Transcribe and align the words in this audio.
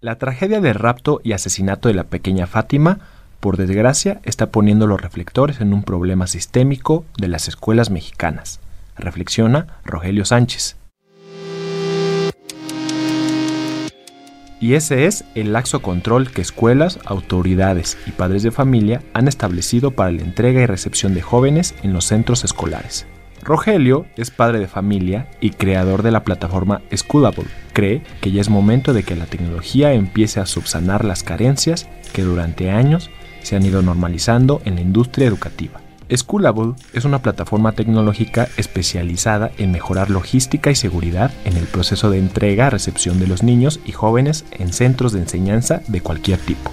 La 0.00 0.16
tragedia 0.16 0.60
de 0.60 0.72
rapto 0.72 1.20
y 1.24 1.32
asesinato 1.32 1.88
de 1.88 1.94
la 1.94 2.04
pequeña 2.04 2.46
Fátima, 2.46 3.00
por 3.40 3.56
desgracia, 3.56 4.20
está 4.22 4.52
poniendo 4.52 4.86
los 4.86 5.00
reflectores 5.00 5.60
en 5.60 5.72
un 5.72 5.82
problema 5.82 6.28
sistémico 6.28 7.04
de 7.16 7.26
las 7.26 7.48
escuelas 7.48 7.90
mexicanas. 7.90 8.60
Reflexiona 8.96 9.66
Rogelio 9.84 10.24
Sánchez. 10.24 10.76
Y 14.60 14.74
ese 14.74 15.06
es 15.06 15.24
el 15.34 15.52
laxo 15.52 15.82
control 15.82 16.30
que 16.30 16.42
escuelas, 16.42 17.00
autoridades 17.04 17.98
y 18.06 18.12
padres 18.12 18.44
de 18.44 18.52
familia 18.52 19.02
han 19.14 19.26
establecido 19.26 19.90
para 19.90 20.12
la 20.12 20.22
entrega 20.22 20.60
y 20.60 20.66
recepción 20.66 21.12
de 21.12 21.22
jóvenes 21.22 21.74
en 21.82 21.92
los 21.92 22.04
centros 22.04 22.44
escolares. 22.44 23.04
Rogelio 23.48 24.04
es 24.18 24.30
padre 24.30 24.58
de 24.58 24.68
familia 24.68 25.26
y 25.40 25.52
creador 25.52 26.02
de 26.02 26.10
la 26.10 26.22
plataforma 26.22 26.82
Schoolable. 26.94 27.46
Cree 27.72 28.02
que 28.20 28.30
ya 28.30 28.42
es 28.42 28.50
momento 28.50 28.92
de 28.92 29.04
que 29.04 29.16
la 29.16 29.24
tecnología 29.24 29.94
empiece 29.94 30.38
a 30.38 30.44
subsanar 30.44 31.02
las 31.02 31.22
carencias 31.22 31.88
que 32.12 32.24
durante 32.24 32.70
años 32.70 33.08
se 33.42 33.56
han 33.56 33.64
ido 33.64 33.80
normalizando 33.80 34.60
en 34.66 34.74
la 34.74 34.82
industria 34.82 35.26
educativa. 35.26 35.80
Schoolable 36.14 36.74
es 36.92 37.06
una 37.06 37.22
plataforma 37.22 37.72
tecnológica 37.72 38.48
especializada 38.58 39.50
en 39.56 39.72
mejorar 39.72 40.10
logística 40.10 40.70
y 40.70 40.74
seguridad 40.74 41.30
en 41.46 41.56
el 41.56 41.64
proceso 41.64 42.10
de 42.10 42.18
entrega-recepción 42.18 43.18
de 43.18 43.28
los 43.28 43.42
niños 43.42 43.80
y 43.86 43.92
jóvenes 43.92 44.44
en 44.50 44.74
centros 44.74 45.12
de 45.14 45.20
enseñanza 45.20 45.80
de 45.88 46.02
cualquier 46.02 46.38
tipo. 46.38 46.70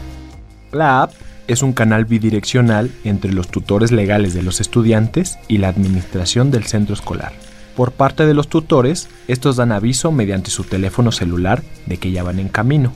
La 0.73 1.03
app 1.03 1.13
es 1.47 1.61
un 1.61 1.73
canal 1.73 2.05
bidireccional 2.05 2.91
entre 3.03 3.33
los 3.33 3.49
tutores 3.49 3.91
legales 3.91 4.33
de 4.33 4.43
los 4.43 4.61
estudiantes 4.61 5.37
y 5.47 5.57
la 5.57 5.69
administración 5.69 6.51
del 6.51 6.65
centro 6.65 6.93
escolar. 6.93 7.33
Por 7.75 7.91
parte 7.91 8.25
de 8.25 8.33
los 8.33 8.47
tutores, 8.47 9.09
estos 9.27 9.57
dan 9.57 9.71
aviso 9.71 10.11
mediante 10.11 10.49
su 10.49 10.63
teléfono 10.63 11.11
celular 11.11 11.61
de 11.85 11.97
que 11.97 12.11
ya 12.11 12.23
van 12.23 12.39
en 12.39 12.47
camino. 12.47 12.93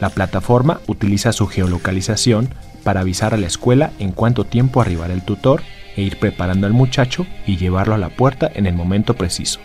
La 0.00 0.10
plataforma 0.10 0.80
utiliza 0.86 1.32
su 1.32 1.46
geolocalización 1.46 2.48
para 2.84 3.00
avisar 3.00 3.34
a 3.34 3.36
la 3.36 3.46
escuela 3.46 3.92
en 3.98 4.12
cuánto 4.12 4.44
tiempo 4.44 4.80
arribará 4.80 5.12
el 5.12 5.24
tutor 5.24 5.62
e 5.96 6.02
ir 6.02 6.18
preparando 6.18 6.66
al 6.66 6.72
muchacho 6.72 7.26
y 7.46 7.56
llevarlo 7.56 7.94
a 7.94 7.98
la 7.98 8.08
puerta 8.08 8.50
en 8.54 8.66
el 8.66 8.74
momento 8.74 9.14
preciso. 9.14 9.60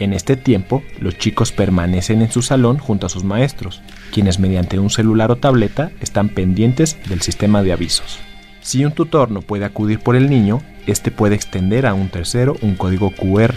En 0.00 0.14
este 0.14 0.34
tiempo, 0.34 0.82
los 0.98 1.18
chicos 1.18 1.52
permanecen 1.52 2.22
en 2.22 2.32
su 2.32 2.40
salón 2.40 2.78
junto 2.78 3.04
a 3.04 3.10
sus 3.10 3.22
maestros, 3.22 3.82
quienes 4.10 4.38
mediante 4.38 4.78
un 4.78 4.88
celular 4.88 5.30
o 5.30 5.36
tableta 5.36 5.90
están 6.00 6.30
pendientes 6.30 6.96
del 7.06 7.20
sistema 7.20 7.62
de 7.62 7.72
avisos. 7.74 8.18
Si 8.62 8.82
un 8.86 8.92
tutor 8.92 9.30
no 9.30 9.42
puede 9.42 9.66
acudir 9.66 10.00
por 10.00 10.16
el 10.16 10.30
niño, 10.30 10.62
este 10.86 11.10
puede 11.10 11.34
extender 11.34 11.86
a 11.86 11.92
un 11.92 12.08
tercero 12.08 12.56
un 12.62 12.76
código 12.76 13.10
QR, 13.10 13.52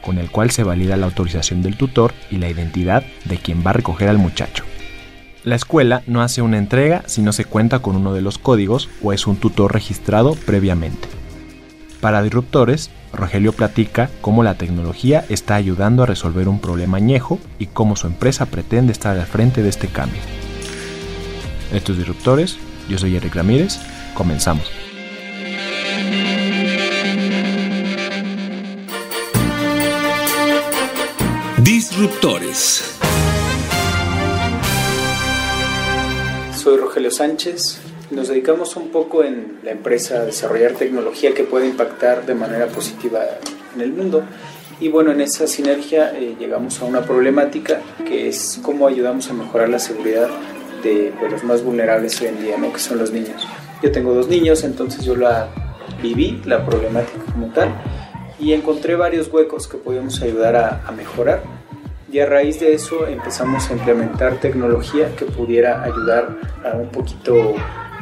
con 0.00 0.18
el 0.18 0.30
cual 0.30 0.52
se 0.52 0.62
valida 0.62 0.96
la 0.96 1.06
autorización 1.06 1.60
del 1.60 1.76
tutor 1.76 2.14
y 2.30 2.36
la 2.36 2.48
identidad 2.48 3.02
de 3.24 3.38
quien 3.38 3.66
va 3.66 3.70
a 3.70 3.74
recoger 3.74 4.08
al 4.08 4.18
muchacho. 4.18 4.62
La 5.42 5.56
escuela 5.56 6.02
no 6.06 6.22
hace 6.22 6.40
una 6.40 6.58
entrega 6.58 7.02
si 7.06 7.20
no 7.20 7.32
se 7.32 7.44
cuenta 7.44 7.80
con 7.80 7.96
uno 7.96 8.14
de 8.14 8.22
los 8.22 8.38
códigos 8.38 8.88
o 9.02 9.12
es 9.12 9.26
un 9.26 9.34
tutor 9.34 9.72
registrado 9.72 10.36
previamente. 10.46 11.19
Para 12.00 12.22
Disruptores, 12.22 12.90
Rogelio 13.12 13.52
platica 13.52 14.08
cómo 14.22 14.42
la 14.42 14.54
tecnología 14.54 15.24
está 15.28 15.56
ayudando 15.56 16.02
a 16.02 16.06
resolver 16.06 16.48
un 16.48 16.58
problema 16.58 16.96
añejo 16.96 17.38
y 17.58 17.66
cómo 17.66 17.94
su 17.94 18.06
empresa 18.06 18.46
pretende 18.46 18.92
estar 18.92 19.18
al 19.18 19.26
frente 19.26 19.62
de 19.62 19.68
este 19.68 19.88
cambio. 19.88 20.20
Estos 21.72 21.98
Disruptores, 21.98 22.56
yo 22.88 22.96
soy 22.96 23.16
Eric 23.16 23.34
Ramírez, 23.34 23.78
comenzamos. 24.14 24.70
Disruptores. 31.62 32.98
Soy 36.56 36.78
Rogelio 36.78 37.10
Sánchez. 37.10 37.89
Nos 38.10 38.26
dedicamos 38.26 38.74
un 38.74 38.88
poco 38.88 39.22
en 39.22 39.60
la 39.62 39.70
empresa 39.70 40.22
a 40.22 40.24
desarrollar 40.24 40.72
tecnología 40.72 41.32
que 41.32 41.44
puede 41.44 41.68
impactar 41.68 42.26
de 42.26 42.34
manera 42.34 42.66
positiva 42.66 43.20
en 43.74 43.80
el 43.80 43.92
mundo. 43.92 44.24
Y 44.80 44.88
bueno, 44.88 45.12
en 45.12 45.20
esa 45.20 45.46
sinergia 45.46 46.12
eh, 46.16 46.34
llegamos 46.38 46.80
a 46.80 46.86
una 46.86 47.02
problemática 47.02 47.80
que 48.04 48.28
es 48.28 48.58
cómo 48.62 48.88
ayudamos 48.88 49.30
a 49.30 49.34
mejorar 49.34 49.68
la 49.68 49.78
seguridad 49.78 50.28
de 50.82 51.12
pues, 51.20 51.30
los 51.30 51.44
más 51.44 51.62
vulnerables 51.62 52.20
hoy 52.20 52.28
en 52.28 52.42
día, 52.42 52.56
¿no? 52.58 52.72
que 52.72 52.80
son 52.80 52.98
los 52.98 53.12
niños. 53.12 53.46
Yo 53.80 53.92
tengo 53.92 54.12
dos 54.12 54.26
niños, 54.26 54.64
entonces 54.64 55.04
yo 55.04 55.14
la 55.14 55.48
viví, 56.02 56.42
la 56.46 56.66
problemática 56.66 57.22
como 57.32 57.52
tal, 57.52 57.68
y 58.40 58.54
encontré 58.54 58.96
varios 58.96 59.28
huecos 59.28 59.68
que 59.68 59.76
podíamos 59.76 60.20
ayudar 60.20 60.56
a, 60.56 60.82
a 60.84 60.90
mejorar 60.90 61.42
y 62.10 62.18
a 62.18 62.26
raíz 62.26 62.58
de 62.58 62.74
eso 62.74 63.06
empezamos 63.06 63.70
a 63.70 63.74
implementar 63.74 64.40
tecnología 64.40 65.14
que 65.14 65.26
pudiera 65.26 65.84
ayudar 65.84 66.36
a 66.64 66.76
un 66.76 66.88
poquito 66.88 67.54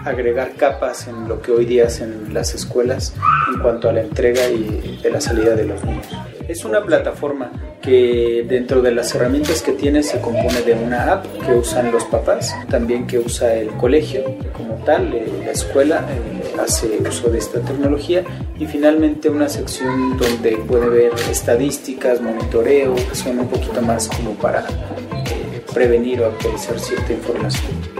agregar 0.04 0.52
capas 0.54 1.08
en 1.08 1.28
lo 1.28 1.40
que 1.40 1.52
hoy 1.52 1.64
día 1.64 1.86
hacen 1.86 2.32
las 2.32 2.54
escuelas 2.54 3.14
en 3.52 3.60
cuanto 3.60 3.88
a 3.88 3.92
la 3.92 4.00
entrega 4.00 4.48
y 4.48 5.00
de 5.02 5.10
la 5.10 5.20
salida 5.20 5.54
de 5.54 5.64
los 5.64 5.84
niños. 5.84 6.06
Es 6.48 6.64
una 6.64 6.82
plataforma 6.82 7.50
que 7.82 8.44
dentro 8.48 8.80
de 8.80 8.90
las 8.92 9.14
herramientas 9.14 9.62
que 9.62 9.72
tiene 9.72 10.02
se 10.02 10.20
compone 10.20 10.62
de 10.62 10.74
una 10.74 11.12
app 11.12 11.26
que 11.44 11.52
usan 11.52 11.92
los 11.92 12.04
papás, 12.04 12.54
también 12.70 13.06
que 13.06 13.18
usa 13.18 13.54
el 13.54 13.68
colegio 13.72 14.24
como 14.56 14.74
tal, 14.84 15.12
eh, 15.12 15.26
la 15.44 15.52
escuela 15.52 16.06
eh, 16.08 16.54
hace 16.58 16.98
uso 17.06 17.28
de 17.28 17.38
esta 17.38 17.60
tecnología 17.60 18.24
y 18.58 18.66
finalmente 18.66 19.28
una 19.28 19.48
sección 19.48 20.16
donde 20.16 20.56
puede 20.56 20.88
ver 20.88 21.12
estadísticas, 21.30 22.20
monitoreo, 22.20 22.94
que 22.94 23.14
son 23.14 23.40
un 23.40 23.48
poquito 23.48 23.82
más 23.82 24.08
como 24.08 24.32
para 24.34 24.60
eh, 24.60 25.62
prevenir 25.72 26.22
o 26.22 26.26
actualizar 26.26 26.78
cierta 26.80 27.12
información. 27.12 27.97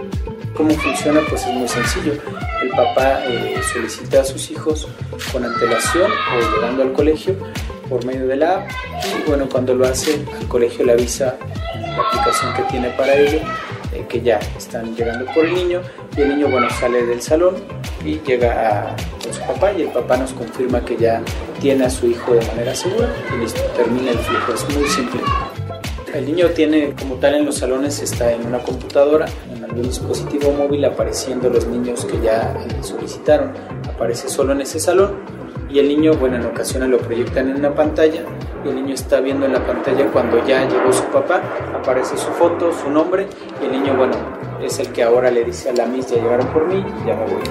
¿Cómo 0.59 0.71
funciona? 0.71 1.21
Pues 1.29 1.45
es 1.45 1.53
muy 1.53 1.69
sencillo. 1.69 2.15
El 2.61 2.69
papá 2.71 3.21
solicita 3.71 4.19
a 4.19 4.25
sus 4.25 4.51
hijos 4.51 4.89
con 5.31 5.45
antelación 5.45 6.11
o 6.11 6.55
llegando 6.55 6.83
al 6.83 6.91
colegio 6.91 7.37
por 7.87 8.03
medio 8.03 8.27
de 8.27 8.35
la 8.35 8.55
app 8.55 8.69
y 9.01 9.29
bueno, 9.29 9.47
cuando 9.49 9.73
lo 9.73 9.87
hace, 9.87 10.15
el 10.15 10.47
colegio 10.49 10.83
le 10.83 10.91
avisa 10.91 11.37
la 11.75 12.01
aplicación 12.01 12.53
que 12.55 12.63
tiene 12.63 12.89
para 12.89 13.15
ello 13.15 13.39
eh, 13.93 14.05
que 14.09 14.19
ya 14.19 14.37
están 14.57 14.93
llegando 14.97 15.31
por 15.33 15.45
el 15.45 15.55
niño 15.55 15.81
y 16.17 16.21
el 16.23 16.29
niño 16.35 16.49
bueno 16.49 16.69
sale 16.71 17.05
del 17.05 17.21
salón 17.21 17.55
y 18.03 18.19
llega 18.19 18.89
a, 18.89 18.95
con 19.23 19.33
su 19.33 19.39
papá 19.39 19.71
y 19.71 19.83
el 19.83 19.89
papá 19.89 20.17
nos 20.17 20.33
confirma 20.33 20.83
que 20.83 20.97
ya 20.97 21.21
tiene 21.61 21.85
a 21.85 21.89
su 21.89 22.05
hijo 22.05 22.33
de 22.33 22.45
manera 22.47 22.75
segura 22.75 23.07
y 23.33 23.37
listo, 23.39 23.61
termina 23.77 24.11
el 24.11 24.19
flujo, 24.19 24.53
es 24.53 24.77
muy 24.77 24.89
simple. 24.89 25.21
El 26.13 26.25
niño 26.25 26.47
tiene 26.49 26.95
como 26.97 27.15
tal 27.15 27.35
en 27.35 27.45
los 27.45 27.57
salones, 27.57 28.01
está 28.01 28.31
en 28.33 28.45
una 28.45 28.59
computadora, 28.59 29.27
en 29.53 29.63
algún 29.63 29.83
dispositivo 29.83 30.51
móvil 30.51 30.83
apareciendo 30.85 31.49
los 31.49 31.67
niños 31.67 32.03
que 32.05 32.19
ya 32.19 32.55
eh, 32.67 32.83
solicitaron, 32.83 33.53
aparece 33.87 34.27
solo 34.27 34.53
en 34.53 34.61
ese 34.61 34.79
salón 34.79 35.38
y 35.69 35.79
el 35.79 35.87
niño, 35.87 36.13
bueno, 36.13 36.37
en 36.37 36.45
ocasiones 36.45 36.89
lo 36.89 36.97
proyectan 36.97 37.49
en 37.49 37.57
una 37.57 37.73
pantalla 37.73 38.23
y 38.65 38.69
el 38.69 38.75
niño 38.75 38.93
está 38.93 39.19
viendo 39.21 39.45
en 39.45 39.53
la 39.53 39.65
pantalla 39.65 40.05
cuando 40.11 40.45
ya 40.45 40.67
llegó 40.67 40.91
su 40.91 41.03
papá, 41.05 41.41
aparece 41.75 42.17
su 42.17 42.31
foto, 42.31 42.73
su 42.73 42.89
nombre 42.89 43.27
y 43.61 43.65
el 43.65 43.71
niño, 43.71 43.95
bueno, 43.95 44.15
es 44.61 44.79
el 44.79 44.91
que 44.91 45.03
ahora 45.03 45.31
le 45.31 45.43
dice 45.43 45.69
a 45.69 45.73
la 45.73 45.85
Miss, 45.85 46.07
ya 46.07 46.17
llegaron 46.17 46.47
por 46.47 46.67
mí, 46.67 46.83
ya 47.05 47.15
me 47.15 47.25
voy. 47.25 47.41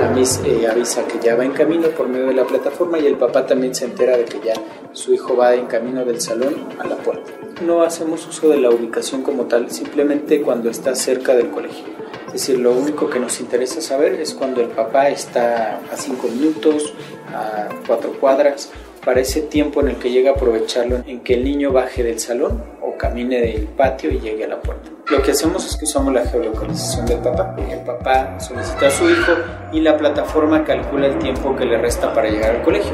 La 0.00 0.10
Miss 0.10 0.40
eh, 0.44 0.66
avisa 0.68 1.06
que 1.06 1.18
ya 1.18 1.36
va 1.36 1.44
en 1.44 1.52
camino 1.52 1.88
por 1.88 2.08
medio 2.08 2.26
de 2.26 2.34
la 2.34 2.44
plataforma 2.44 2.98
y 2.98 3.06
el 3.06 3.16
papá 3.16 3.46
también 3.46 3.74
se 3.74 3.86
entera 3.86 4.16
de 4.16 4.24
que 4.24 4.40
ya 4.44 4.54
su 4.92 5.14
hijo 5.14 5.36
va 5.36 5.54
en 5.54 5.66
camino 5.66 6.04
del 6.04 6.20
salón 6.20 6.54
a 6.78 6.86
la 6.86 6.96
puerta. 6.96 7.32
No 7.64 7.82
hacemos 7.82 8.26
uso 8.26 8.48
de 8.48 8.58
la 8.58 8.70
ubicación 8.70 9.22
como 9.22 9.44
tal, 9.44 9.70
simplemente 9.70 10.42
cuando 10.42 10.70
está 10.70 10.94
cerca 10.94 11.34
del 11.34 11.50
colegio. 11.50 11.84
Es 12.26 12.34
decir, 12.34 12.58
lo 12.58 12.72
único 12.72 13.10
que 13.10 13.18
nos 13.18 13.40
interesa 13.40 13.80
saber 13.80 14.14
es 14.14 14.34
cuando 14.34 14.60
el 14.60 14.68
papá 14.68 15.08
está 15.08 15.80
a 15.92 15.96
cinco 15.96 16.28
minutos, 16.28 16.94
a 17.34 17.68
cuatro 17.86 18.12
cuadras, 18.20 18.70
para 19.04 19.20
ese 19.20 19.42
tiempo 19.42 19.80
en 19.80 19.88
el 19.88 19.96
que 19.96 20.10
llega 20.10 20.30
a 20.30 20.34
aprovecharlo, 20.34 21.02
en 21.06 21.20
que 21.20 21.34
el 21.34 21.44
niño 21.44 21.72
baje 21.72 22.02
del 22.02 22.18
salón 22.18 22.62
o 22.82 22.96
camine 22.96 23.40
del 23.40 23.64
patio 23.64 24.10
y 24.10 24.20
llegue 24.20 24.44
a 24.44 24.48
la 24.48 24.60
puerta. 24.60 24.90
Lo 25.10 25.22
que 25.22 25.32
hacemos 25.32 25.66
es 25.66 25.76
que 25.76 25.84
usamos 25.84 26.12
la 26.12 26.24
geolocalización 26.24 27.06
del 27.06 27.18
papá. 27.18 27.56
El 27.68 27.80
papá 27.80 28.38
solicita 28.38 28.86
a 28.86 28.90
su 28.90 29.10
hijo 29.10 29.32
y 29.72 29.80
la 29.80 29.96
plataforma 29.96 30.64
calcula 30.64 31.06
el 31.06 31.18
tiempo 31.18 31.56
que 31.56 31.64
le 31.64 31.78
resta 31.78 32.12
para 32.12 32.28
llegar 32.28 32.56
al 32.56 32.62
colegio. 32.62 32.92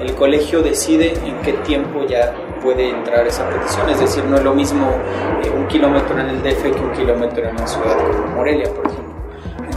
El 0.00 0.14
colegio 0.14 0.62
decide 0.62 1.12
en 1.12 1.42
qué 1.42 1.52
tiempo 1.64 2.06
ya 2.06 2.32
puede 2.62 2.88
entrar 2.88 3.26
esa 3.26 3.48
petición. 3.50 3.90
Es 3.90 4.00
decir, 4.00 4.24
no 4.24 4.36
es 4.36 4.44
lo 4.44 4.54
mismo 4.54 4.88
eh, 5.44 5.50
un 5.50 5.66
kilómetro 5.66 6.18
en 6.18 6.28
el 6.28 6.42
DF 6.42 6.62
que 6.62 6.80
un 6.80 6.92
kilómetro 6.92 7.46
en 7.46 7.56
una 7.56 7.66
ciudad 7.66 7.96
como 7.98 8.36
Morelia, 8.36 8.72
por 8.72 8.86
ejemplo. 8.86 9.07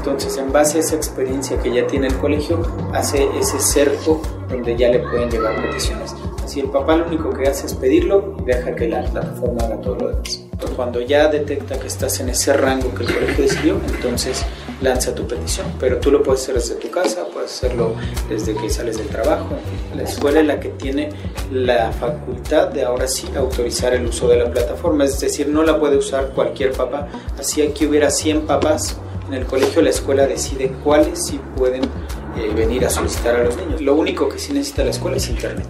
Entonces, 0.02 0.36
en 0.38 0.52
base 0.52 0.78
a 0.78 0.82
esa 0.82 0.96
experiencia 0.96 1.62
que 1.62 1.72
ya 1.72 1.86
tiene 1.86 2.08
el 2.08 2.18
colegio, 2.18 2.60
hace 2.92 3.30
ese 3.40 3.60
cerco 3.60 4.20
donde 4.50 4.76
ya 4.76 4.90
le 4.90 4.98
pueden 4.98 5.30
llevar 5.30 5.56
peticiones. 5.62 6.16
Si 6.48 6.60
el 6.60 6.72
papá 6.72 6.96
lo 6.96 7.06
único 7.06 7.30
que 7.30 7.48
hace 7.48 7.68
es 7.68 7.76
pedirlo, 7.76 8.36
deja 8.44 8.76
que 8.76 8.88
la 8.88 9.04
plataforma 9.04 9.64
haga 9.64 9.80
todo 9.80 9.96
lo 9.98 10.08
demás. 10.10 10.42
Cuando 10.76 11.02
ya 11.02 11.28
detecta 11.28 11.78
que 11.78 11.86
estás 11.86 12.20
en 12.20 12.30
ese 12.30 12.52
rango 12.54 12.92
que 12.96 13.04
el 13.04 13.14
colegio 13.14 13.44
decidió, 13.44 13.76
entonces 13.94 14.44
lanza 14.82 15.14
tu 15.14 15.28
petición. 15.28 15.68
Pero 15.80 15.98
tú 15.98 16.10
lo 16.10 16.24
puedes 16.24 16.42
hacer 16.42 16.56
desde 16.56 16.76
tu 16.76 16.90
casa, 16.90 17.24
puedes 17.32 17.52
hacerlo 17.52 17.94
desde 18.28 18.56
que 18.56 18.72
sales 18.72 18.98
del 18.98 19.08
trabajo. 19.08 19.50
La 19.96 20.02
escuela 20.02 20.40
es 20.40 20.48
la 20.48 20.60
que 20.60 20.70
tiene 20.70 21.10
la 21.52 21.92
facultad 21.92 22.70
de 22.70 22.86
ahora 22.86 23.08
sí 23.08 23.28
autorizar 23.38 23.94
el 23.94 24.08
uso 24.08 24.28
de 24.28 24.38
la 24.38 24.50
plataforma, 24.50 25.06
es 25.06 25.20
decir, 25.20 25.48
no 25.48 25.62
la 25.62 25.80
puede 25.80 25.96
usar 25.96 26.32
cualquier 26.32 26.72
papá. 26.72 27.08
Así 27.38 27.62
aquí 27.62 27.86
hubiera 27.86 28.10
100 28.10 28.48
papás 28.48 28.98
en 29.32 29.42
el 29.42 29.46
colegio, 29.46 29.82
la 29.82 29.92
escuela 29.92 30.28
decide 30.28 30.74
cuáles 30.84 31.26
sí 31.26 31.40
pueden 31.56 31.84
eh, 31.84 32.52
venir 32.54 32.86
a 32.86 32.90
solicitar 32.90 33.36
a 33.38 33.44
los 33.44 33.56
niños. 33.56 33.80
Lo 33.82 33.96
único 33.96 34.28
que 34.28 34.38
sí 34.38 34.52
necesita 34.52 34.84
la 34.84 34.92
escuela 34.92 35.18
es 35.18 35.30
internet 35.30 35.66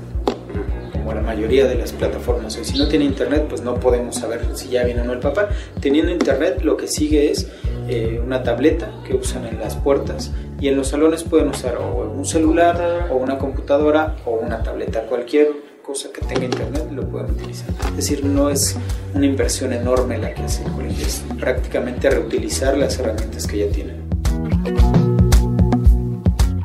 como 0.92 1.14
la 1.14 1.22
mayoría 1.22 1.68
de 1.68 1.76
las 1.76 1.92
plataformas. 1.92 2.54
si 2.54 2.78
no 2.78 2.88
tiene 2.88 3.06
internet, 3.06 3.46
pues 3.50 3.62
no 3.62 3.76
podemos 3.76 4.16
saber 4.16 4.46
si 4.54 4.70
ya 4.70 4.84
viene 4.84 5.02
o 5.02 5.04
no 5.04 5.14
el 5.14 5.20
papá. 5.20 5.50
Teniendo 5.80 6.12
internet, 6.12 6.62
lo 6.64 6.78
que 6.78 6.88
sigue 6.88 7.32
es 7.32 7.48
eh, 7.88 8.22
una 8.24 8.44
tableta 8.44 8.92
que 9.06 9.16
usan 9.16 9.46
en 9.48 9.60
las 9.60 9.76
puertas 9.76 10.32
y 10.60 10.68
en 10.68 10.76
los 10.76 10.90
salones 10.90 11.24
pueden 11.24 11.50
usar 11.50 11.78
o 11.78 12.12
un 12.12 12.26
celular 12.26 13.08
o 13.12 13.16
una 13.16 13.38
computadora 13.38 14.16
o 14.26 14.32
una 14.32 14.62
tableta, 14.62 15.02
cualquier 15.08 15.71
cosa 15.92 16.10
que 16.14 16.22
tenga 16.22 16.46
internet 16.46 16.88
lo 16.92 17.06
pueden 17.10 17.32
utilizar. 17.32 17.70
Es 17.90 17.96
decir, 17.98 18.24
no 18.24 18.50
es 18.50 18.78
una 19.14 19.26
inversión 19.26 19.74
enorme 19.74 20.18
la 20.18 20.34
que 20.34 20.44
hace 20.44 20.64
el 20.64 20.72
colegio, 20.72 21.06
es 21.06 21.22
prácticamente 21.38 22.10
reutilizar 22.10 22.78
las 22.78 22.98
herramientas 22.98 23.46
que 23.46 23.58
ya 23.58 23.74
tienen. 23.74 23.98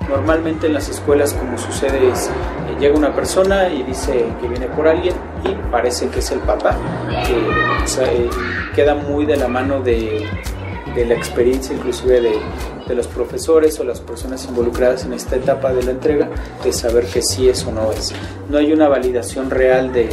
Normalmente 0.09 0.69
en 0.69 0.75
las 0.75 0.89
escuelas 0.89 1.33
como 1.33 1.59
sucede 1.59 2.09
es, 2.09 2.29
eh, 2.29 2.77
llega 2.79 2.97
una 2.97 3.13
persona 3.17 3.69
y 3.69 3.83
dice 3.83 4.27
que 4.41 4.47
viene 4.47 4.67
por 4.69 4.87
alguien 4.87 5.17
y 5.43 5.73
parece 5.73 6.09
que 6.09 6.21
es 6.21 6.31
el 6.31 6.39
papá, 6.39 6.79
que 7.27 8.03
eh, 8.03 8.31
queda 8.77 8.95
muy 8.95 9.27
de 9.27 9.39
la 9.39 9.49
mano 9.49 9.81
de, 9.81 10.25
de 10.97 11.05
la 11.05 11.15
experiencia 11.15 11.77
inclusive 11.77 12.21
de, 12.21 12.33
de, 12.89 12.95
los 12.95 13.07
profesores 13.07 13.79
o 13.79 13.85
las 13.85 14.01
personas 14.01 14.45
involucradas 14.47 15.05
en 15.05 15.13
esta 15.13 15.37
etapa 15.37 15.73
de 15.73 15.83
la 15.83 15.91
entrega 15.93 16.29
de 16.65 16.73
saber 16.73 17.07
que 17.07 17.23
sí 17.23 17.49
es 17.49 17.65
o 17.67 17.71
no 17.71 17.93
es. 17.93 18.15
No 18.49 18.59
hay 18.59 18.73
una 18.73 18.89
validación 18.89 19.51
real 19.51 19.93
de 19.93 20.09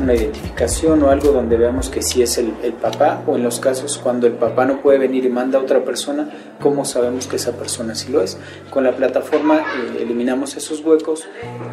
una 0.00 0.14
identificación 0.14 1.02
o 1.02 1.10
algo 1.10 1.32
donde 1.32 1.56
veamos 1.56 1.88
que 1.88 2.02
sí 2.02 2.22
es 2.22 2.38
el, 2.38 2.52
papá 2.80 3.22
o 3.26 3.36
en 3.36 3.42
los 3.42 3.60
casos 3.60 3.98
cuando 3.98 4.26
el 4.26 4.34
papá 4.34 4.64
no 4.64 4.80
puede 4.80 4.98
venir 4.98 5.24
y 5.24 5.28
manda 5.28 5.58
a 5.58 5.62
otra 5.62 5.84
persona, 5.84 6.28
¿cómo 6.60 6.84
sabemos 6.84 7.26
que 7.26 7.36
esa 7.36 7.52
persona 7.52 7.94
sí 7.94 8.12
lo 8.12 8.22
es? 8.22 8.38
Con 8.70 8.84
la 8.84 8.94
plataforma 8.94 9.58
eh, 9.58 10.02
eliminamos 10.02 10.56
esos 10.56 10.84
huecos 10.84 11.26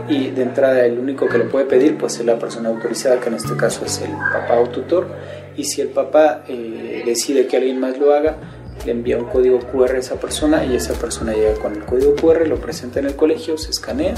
y 0.08 0.30
de 0.30 0.44
entrada 0.44 0.86
el 0.86 1.00
único 1.00 1.28
que 1.28 1.38
lo 1.38 1.50
puede 1.50 1.66
pedir 1.66 1.98
pues 1.98 2.20
es 2.20 2.26
la 2.26 2.40
persona 2.40 2.70
autorizada, 2.70 3.20
que 3.20 3.30
en 3.30 3.36
este 3.36 3.56
caso 3.56 3.86
es 3.86 4.02
el 4.02 4.12
papá 4.12 4.60
o 4.60 4.70
tutor, 4.70 5.08
y 5.56 5.66
si 5.66 5.82
el 5.82 5.90
papá 5.90 6.44
eh, 6.48 7.04
decide 7.06 7.48
que 7.48 7.58
alguien 7.58 7.80
más 7.80 7.98
lo 7.98 8.14
haga, 8.14 8.38
le 8.86 8.92
envía 8.92 9.18
un 9.18 9.26
código 9.26 9.60
QR 9.60 9.96
a 9.96 10.00
esa 10.00 10.16
persona 10.16 10.66
y 10.66 10.76
esa 10.76 10.94
persona 10.94 11.34
llega 11.34 11.56
con 11.56 11.74
el 11.74 11.84
código 11.86 12.16
QR, 12.16 12.48
lo 12.48 12.58
presenta 12.58 13.00
en 13.00 13.06
el 13.06 13.16
colegio, 13.16 13.58
se 13.58 13.72
escanea 13.72 14.14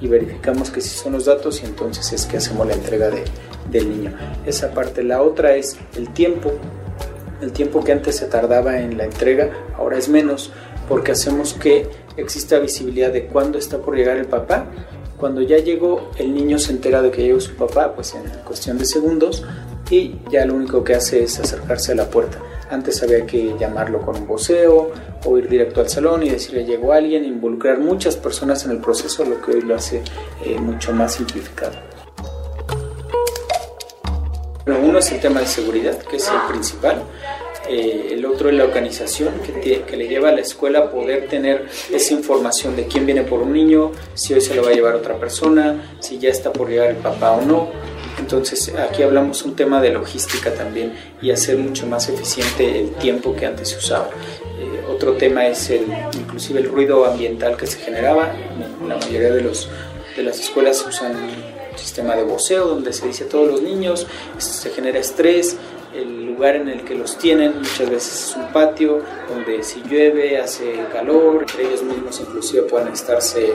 y 0.00 0.08
verificamos 0.08 0.70
que 0.70 0.80
sí 0.80 0.96
son 0.96 1.12
los 1.12 1.24
datos 1.24 1.62
y 1.62 1.66
entonces 1.66 2.12
es 2.12 2.26
que 2.26 2.36
hacemos 2.36 2.66
la 2.66 2.74
entrega 2.74 3.10
de, 3.10 3.24
del 3.70 3.88
niño. 3.90 4.12
Esa 4.46 4.72
parte. 4.72 5.02
La 5.02 5.22
otra 5.22 5.54
es 5.54 5.76
el 5.96 6.10
tiempo. 6.10 6.52
El 7.40 7.52
tiempo 7.52 7.84
que 7.84 7.92
antes 7.92 8.16
se 8.16 8.26
tardaba 8.26 8.80
en 8.80 8.98
la 8.98 9.04
entrega 9.04 9.50
ahora 9.76 9.96
es 9.96 10.08
menos 10.08 10.52
porque 10.88 11.12
hacemos 11.12 11.54
que 11.54 11.88
exista 12.16 12.58
visibilidad 12.58 13.12
de 13.12 13.26
cuándo 13.26 13.58
está 13.58 13.78
por 13.78 13.96
llegar 13.96 14.16
el 14.16 14.26
papá. 14.26 14.66
Cuando 15.18 15.42
ya 15.42 15.58
llegó, 15.58 16.10
el 16.18 16.34
niño 16.34 16.58
se 16.58 16.72
entera 16.72 17.02
de 17.02 17.10
que 17.10 17.22
llegó 17.22 17.40
su 17.40 17.54
papá, 17.54 17.94
pues 17.94 18.14
en 18.14 18.22
cuestión 18.44 18.78
de 18.78 18.84
segundos, 18.84 19.44
y 19.90 20.16
ya 20.30 20.46
lo 20.46 20.54
único 20.54 20.84
que 20.84 20.94
hace 20.94 21.24
es 21.24 21.38
acercarse 21.40 21.92
a 21.92 21.96
la 21.96 22.08
puerta. 22.08 22.38
Antes 22.70 23.02
había 23.02 23.24
que 23.24 23.54
llamarlo 23.58 24.00
con 24.00 24.16
un 24.16 24.26
voceo 24.26 24.92
o 25.24 25.38
ir 25.38 25.48
directo 25.48 25.80
al 25.80 25.88
salón 25.88 26.22
y 26.22 26.30
decirle 26.30 26.64
llegó 26.64 26.92
alguien, 26.92 27.24
involucrar 27.24 27.78
muchas 27.78 28.16
personas 28.16 28.64
en 28.66 28.72
el 28.72 28.78
proceso, 28.78 29.24
lo 29.24 29.40
que 29.40 29.52
hoy 29.52 29.60
lo 29.62 29.74
hace 29.74 30.02
eh, 30.44 30.58
mucho 30.58 30.92
más 30.92 31.14
simplificado. 31.14 31.72
Uno 34.66 34.98
es 34.98 35.10
el 35.12 35.20
tema 35.20 35.40
de 35.40 35.46
seguridad, 35.46 35.96
que 35.98 36.16
es 36.16 36.28
el 36.28 36.40
principal. 36.48 37.02
Eh, 37.68 38.08
el 38.12 38.24
otro 38.26 38.48
es 38.48 38.54
la 38.54 38.64
organización 38.64 39.34
que, 39.40 39.82
que, 39.82 39.96
le 39.96 40.08
lleva 40.08 40.30
a 40.30 40.32
la 40.32 40.40
escuela 40.40 40.78
a 40.78 40.90
poder 40.90 41.28
tener 41.28 41.66
esa 41.92 42.14
información 42.14 42.76
de 42.76 42.86
quién 42.86 43.04
viene 43.04 43.22
por 43.22 43.40
un 43.40 43.52
niño, 43.52 43.92
si 44.14 44.32
hoy 44.32 44.40
se 44.40 44.54
lo 44.54 44.62
va 44.62 44.70
a 44.70 44.72
llevar 44.72 44.94
otra 44.94 45.18
persona, 45.18 45.96
si 46.00 46.18
ya 46.18 46.30
está 46.30 46.50
por 46.52 46.68
llegar 46.68 46.88
el 46.88 46.96
papá 46.96 47.32
o 47.32 47.42
no. 47.42 47.68
Entonces 48.28 48.74
aquí 48.74 49.02
hablamos 49.02 49.42
un 49.44 49.56
tema 49.56 49.80
de 49.80 49.90
logística 49.90 50.52
también 50.52 50.92
y 51.22 51.30
hacer 51.30 51.56
mucho 51.56 51.86
más 51.86 52.10
eficiente 52.10 52.78
el 52.78 52.90
tiempo 52.90 53.34
que 53.34 53.46
antes 53.46 53.70
se 53.70 53.78
usaba. 53.78 54.10
Eh, 54.60 54.84
otro 54.86 55.14
tema 55.14 55.46
es 55.46 55.70
el, 55.70 55.86
inclusive 56.12 56.60
el 56.60 56.68
ruido 56.68 57.06
ambiental 57.06 57.56
que 57.56 57.66
se 57.66 57.78
generaba. 57.78 58.34
La 58.86 58.96
mayoría 58.96 59.32
de, 59.32 59.40
los, 59.40 59.70
de 60.14 60.22
las 60.24 60.38
escuelas 60.40 60.84
usan 60.86 61.16
un 61.16 61.78
sistema 61.78 62.16
de 62.16 62.24
voceo 62.24 62.68
donde 62.68 62.92
se 62.92 63.06
dice 63.06 63.24
a 63.24 63.28
todos 63.30 63.48
los 63.48 63.62
niños, 63.62 64.06
se 64.36 64.68
genera 64.68 64.98
estrés, 64.98 65.56
el 65.94 66.26
lugar 66.26 66.56
en 66.56 66.68
el 66.68 66.84
que 66.84 66.94
los 66.94 67.16
tienen 67.16 67.56
muchas 67.56 67.88
veces 67.88 68.28
es 68.28 68.36
un 68.36 68.52
patio 68.52 69.00
donde 69.30 69.62
si 69.62 69.80
llueve 69.84 70.36
hace 70.36 70.84
calor, 70.92 71.46
ellos 71.58 71.82
mismos 71.82 72.20
inclusive 72.20 72.64
pueden 72.64 72.88
estarse 72.88 73.54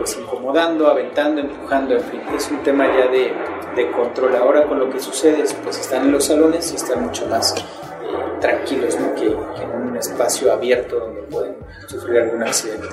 pues 0.00 0.16
incomodando, 0.16 0.88
aventando, 0.88 1.42
empujando, 1.42 1.94
en 1.94 2.00
fin, 2.00 2.22
es 2.34 2.50
un 2.50 2.62
tema 2.62 2.86
ya 2.86 3.06
de, 3.08 3.34
de 3.76 3.90
control. 3.92 4.34
Ahora 4.34 4.66
con 4.66 4.78
lo 4.78 4.88
que 4.88 4.98
sucede 4.98 5.42
es 5.42 5.52
pues 5.52 5.78
están 5.78 6.06
en 6.06 6.12
los 6.12 6.24
salones 6.24 6.72
y 6.72 6.76
están 6.76 7.04
mucho 7.04 7.26
más 7.26 7.54
eh, 7.54 7.62
tranquilos 8.40 8.98
¿no? 8.98 9.14
que, 9.14 9.26
que, 9.26 9.62
en 9.62 9.70
un 9.88 9.96
espacio 9.98 10.50
abierto 10.50 10.98
donde 10.98 11.20
pueden 11.24 11.54
sufrir 11.86 12.20
algún 12.22 12.42
accidente. 12.42 12.88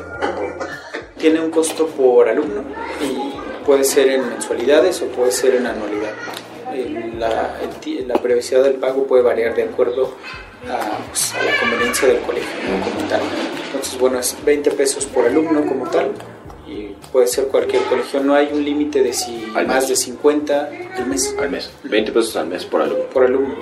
Tiene 1.17 1.39
un 1.39 1.49
costo 1.49 1.87
por 1.87 2.27
alumno 2.27 2.65
y 3.01 3.65
puede 3.65 3.85
ser 3.85 4.09
en 4.09 4.27
mensualidades 4.27 5.01
o 5.01 5.05
puede 5.05 5.31
ser 5.31 5.55
en 5.55 5.65
anualidad. 5.65 6.11
La, 7.17 7.55
la 8.05 8.61
del 8.63 8.75
pago 8.75 9.07
puede 9.07 9.23
variar 9.23 9.55
de 9.55 9.63
acuerdo 9.63 10.13
a, 10.69 11.07
pues, 11.07 11.33
a 11.33 11.41
la 11.41 11.57
conveniencia 11.57 12.09
del 12.09 12.19
colegio 12.19 12.49
¿no? 12.69 12.83
como 12.83 13.09
tal. 13.09 13.21
Entonces, 13.65 13.97
bueno, 13.97 14.19
es 14.19 14.35
20 14.43 14.71
pesos 14.71 15.05
por 15.05 15.25
alumno 15.25 15.65
como 15.65 15.89
tal 15.89 16.11
y 16.67 16.95
puede 17.11 17.27
ser 17.27 17.47
cualquier 17.47 17.83
colegio. 17.83 18.21
No 18.21 18.33
hay 18.35 18.49
un 18.51 18.63
límite 18.63 19.01
de 19.03 19.13
si 19.13 19.45
Al 19.55 19.67
más 19.67 19.81
mes. 19.83 19.89
de 19.89 19.95
50 19.95 20.69
al 20.97 21.05
mes. 21.07 21.35
Al 21.39 21.49
mes. 21.49 21.71
20 21.83 22.11
pesos 22.11 22.35
al 22.35 22.47
mes 22.47 22.65
por 22.65 22.81
alumno. 22.81 23.03
Por 23.13 23.23
alumno. 23.23 23.55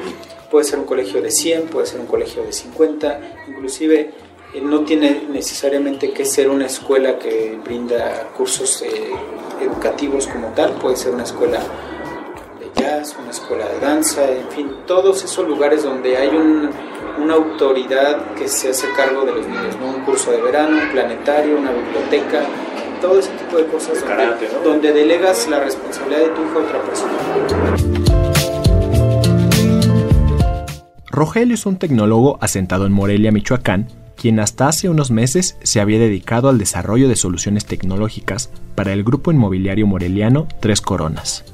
Puede 0.49 0.65
ser 0.65 0.79
un 0.79 0.85
colegio 0.85 1.21
de 1.21 1.31
100, 1.31 1.63
puede 1.67 1.85
ser 1.85 1.99
un 1.99 2.07
colegio 2.07 2.43
de 2.43 2.53
50, 2.53 3.19
inclusive 3.47 4.11
eh, 4.53 4.61
no 4.61 4.81
tiene 4.81 5.23
necesariamente 5.29 6.11
que 6.11 6.23
ser 6.23 6.49
una 6.49 6.67
escuela 6.67 7.17
que 7.19 7.59
brinda 7.63 8.29
cursos 8.37 8.81
eh, 8.83 9.11
educativos 9.61 10.27
como 10.27 10.49
tal, 10.49 10.73
puede 10.73 10.95
ser 10.95 11.13
una 11.13 11.23
escuela 11.23 11.59
de 12.59 12.81
jazz, 12.81 13.15
una 13.19 13.31
escuela 13.31 13.67
de 13.67 13.79
danza, 13.79 14.31
en 14.31 14.47
fin, 14.49 14.71
todos 14.85 15.23
esos 15.23 15.45
lugares 15.47 15.83
donde 15.83 16.15
hay 16.15 16.29
un, 16.29 16.69
una 17.21 17.33
autoridad 17.33 18.33
que 18.35 18.47
se 18.47 18.69
hace 18.69 18.87
cargo 18.95 19.25
de 19.25 19.33
los 19.33 19.47
niños, 19.47 19.75
¿no? 19.79 19.87
un 19.87 20.05
curso 20.05 20.31
de 20.31 20.41
verano, 20.41 20.77
un 20.77 20.89
planetario, 20.91 21.57
una 21.57 21.71
biblioteca, 21.71 22.45
todo 23.05 23.19
ese 23.19 23.29
tipo 23.37 23.57
de 23.57 23.67
cosas 23.67 23.99
donde, 23.99 24.07
Karate, 24.07 24.49
¿no? 24.51 24.59
donde 24.63 24.91
delegas 24.91 25.47
la 25.47 25.59
responsabilidad 25.59 26.21
de 26.21 26.29
tu 26.29 26.43
hijo 26.43 26.59
a 26.59 26.63
otra 26.63 26.81
persona. 26.81 27.13
Rogelio 31.11 31.53
es 31.53 31.67
un 31.67 31.77
tecnólogo 31.77 32.39
asentado 32.41 32.87
en 32.87 32.93
Morelia, 32.93 33.31
Michoacán, 33.31 33.89
quien 34.15 34.39
hasta 34.39 34.67
hace 34.67 34.89
unos 34.89 35.11
meses 35.11 35.55
se 35.61 35.81
había 35.81 35.99
dedicado 35.99 36.49
al 36.49 36.57
desarrollo 36.57 37.07
de 37.07 37.15
soluciones 37.15 37.65
tecnológicas 37.65 38.49
para 38.73 38.91
el 38.91 39.03
grupo 39.03 39.31
inmobiliario 39.31 39.85
moreliano 39.85 40.47
Tres 40.59 40.81
Coronas. 40.81 41.45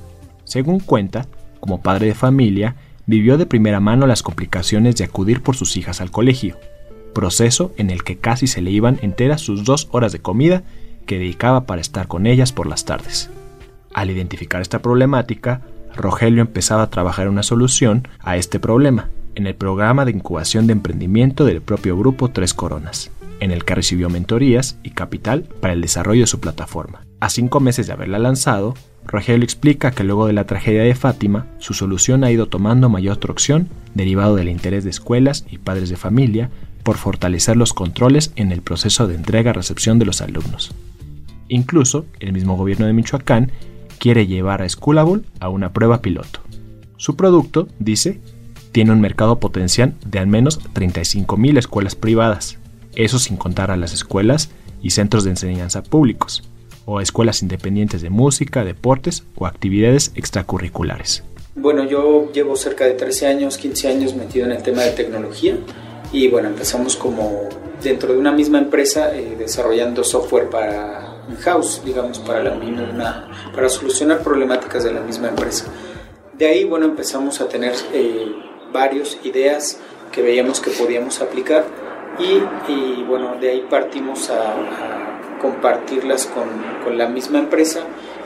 Según 0.46 0.80
cuenta, 0.80 1.28
como 1.60 1.82
padre 1.82 2.08
de 2.08 2.16
familia, 2.16 2.78
vivió 3.08 3.38
de 3.38 3.46
primera 3.46 3.82
mano 3.82 4.08
las 4.08 4.24
complicaciones 4.24 4.96
de 4.96 5.04
acudir 5.04 5.44
por 5.44 5.58
sus 5.58 5.76
hijas 5.76 6.00
al 6.00 6.12
colegio, 6.12 6.58
proceso 7.14 7.74
en 7.76 7.90
el 7.90 8.06
que 8.06 8.18
casi 8.18 8.48
se 8.48 8.62
le 8.62 8.72
iban 8.72 9.00
enteras 9.02 9.42
sus 9.42 9.66
dos 9.66 9.90
horas 9.92 10.14
de 10.14 10.20
comida 10.20 10.64
que 11.12 11.20
dedicaba 11.20 11.66
para 11.66 11.82
estar 11.82 12.08
con 12.08 12.26
ellas 12.26 12.54
por 12.54 12.68
las 12.68 12.86
tardes. 12.86 13.30
Al 13.94 14.10
identificar 14.10 14.62
esta 14.62 14.82
problemática, 14.82 15.60
Rogelio 15.94 16.40
empezaba 16.42 16.84
a 16.84 16.90
trabajar 16.90 17.28
una 17.28 17.44
solución 17.44 18.08
a 18.22 18.38
este 18.38 18.62
problema 18.62 19.10
en 19.36 19.46
el 19.46 19.54
programa 19.54 20.06
de 20.06 20.12
incubación 20.12 20.68
de 20.68 20.72
emprendimiento 20.72 21.44
del 21.44 21.62
propio 21.62 21.98
grupo 21.98 22.30
Tres 22.30 22.54
Coronas, 22.54 23.12
en 23.42 23.52
el 23.52 23.66
que 23.66 23.76
recibió 23.76 24.10
mentorías 24.10 24.78
y 24.84 24.92
capital 24.92 25.44
para 25.60 25.74
el 25.74 25.82
desarrollo 25.82 26.22
de 26.22 26.28
su 26.28 26.40
plataforma. 26.40 27.02
A 27.20 27.30
cinco 27.30 27.60
meses 27.60 27.88
de 27.88 27.94
haberla 27.94 28.18
lanzado, 28.18 28.74
Rogelio 29.06 29.44
explica 29.44 29.92
que 29.92 30.06
luego 30.06 30.28
de 30.28 30.34
la 30.34 30.46
tragedia 30.46 30.84
de 30.84 30.96
Fátima, 30.96 31.48
su 31.58 31.74
solución 31.74 32.24
ha 32.24 32.32
ido 32.32 32.46
tomando 32.46 32.88
mayor 32.88 33.18
tracción 33.18 33.68
derivado 33.96 34.38
del 34.38 34.48
interés 34.48 34.86
de 34.86 34.92
escuelas 34.92 35.46
y 35.52 35.58
padres 35.58 35.90
de 35.90 35.98
familia 35.98 36.52
por 36.84 36.96
fortalecer 36.96 37.58
los 37.58 37.74
controles 37.74 38.32
en 38.38 38.54
el 38.54 38.62
proceso 38.62 39.08
de 39.08 39.16
entrega-recepción 39.16 40.00
de 40.00 40.06
los 40.06 40.22
alumnos. 40.22 40.74
Incluso, 41.52 42.06
el 42.22 42.32
mismo 42.32 42.56
gobierno 42.56 42.86
de 42.86 42.94
Michoacán 42.94 43.52
quiere 44.00 44.26
llevar 44.26 44.62
a 44.62 44.70
Schoolable 44.70 45.24
a 45.42 45.50
una 45.50 45.74
prueba 45.74 46.02
piloto. 46.02 46.40
Su 46.96 47.18
producto, 47.18 47.68
dice, 47.78 48.22
tiene 48.72 48.94
un 48.94 49.02
mercado 49.02 49.38
potencial 49.42 49.94
de 50.06 50.20
al 50.20 50.28
menos 50.28 50.62
35.000 50.74 51.58
escuelas 51.58 51.96
privadas, 51.96 52.58
eso 52.96 53.20
sin 53.20 53.36
contar 53.36 53.70
a 53.70 53.76
las 53.76 53.92
escuelas 53.92 54.50
y 54.82 54.92
centros 54.92 55.26
de 55.26 55.32
enseñanza 55.32 55.84
públicos, 55.84 56.42
o 56.86 57.02
escuelas 57.02 57.42
independientes 57.42 58.02
de 58.02 58.10
música, 58.10 58.64
deportes 58.64 59.26
o 59.36 59.46
actividades 59.46 60.14
extracurriculares. 60.16 61.26
Bueno, 61.56 61.84
yo 61.84 62.32
llevo 62.32 62.56
cerca 62.56 62.86
de 62.86 62.94
13 62.94 63.28
años, 63.28 63.58
15 63.58 63.90
años 63.90 64.16
metido 64.16 64.46
en 64.46 64.54
el 64.54 64.64
tema 64.64 64.84
de 64.84 64.92
tecnología 64.92 65.58
y 66.14 66.30
bueno, 66.30 66.48
empezamos 66.48 66.96
como 66.96 67.50
dentro 67.84 68.14
de 68.14 68.20
una 68.20 68.32
misma 68.32 68.58
empresa 68.60 69.14
eh, 69.14 69.36
desarrollando 69.38 70.06
software 70.06 70.50
para 70.50 71.11
in-house, 71.30 71.82
digamos, 71.84 72.20
para, 72.20 72.44
la, 72.44 73.28
para 73.54 73.70
solucionar 73.70 74.20
problemáticas 74.20 74.84
de 74.84 74.94
la 74.94 75.02
misma 75.02 75.30
empresa. 75.30 75.66
De 76.34 76.48
ahí, 76.48 76.64
bueno, 76.64 76.86
empezamos 76.86 77.42
a 77.42 77.48
tener 77.48 77.74
eh, 77.94 78.34
varias 78.72 79.18
ideas 79.24 79.80
que 80.12 80.22
veíamos 80.22 80.60
que 80.60 80.72
podíamos 80.72 81.22
aplicar 81.22 81.64
y, 82.20 83.04
bueno, 83.04 83.36
de 83.40 83.50
ahí 83.50 83.68
partimos 83.70 84.30
a, 84.30 84.56
compartirlas 85.42 86.28
con, 86.28 86.44
con, 86.84 87.00
la 87.00 87.08
misma 87.08 87.40
empresa 87.40 87.80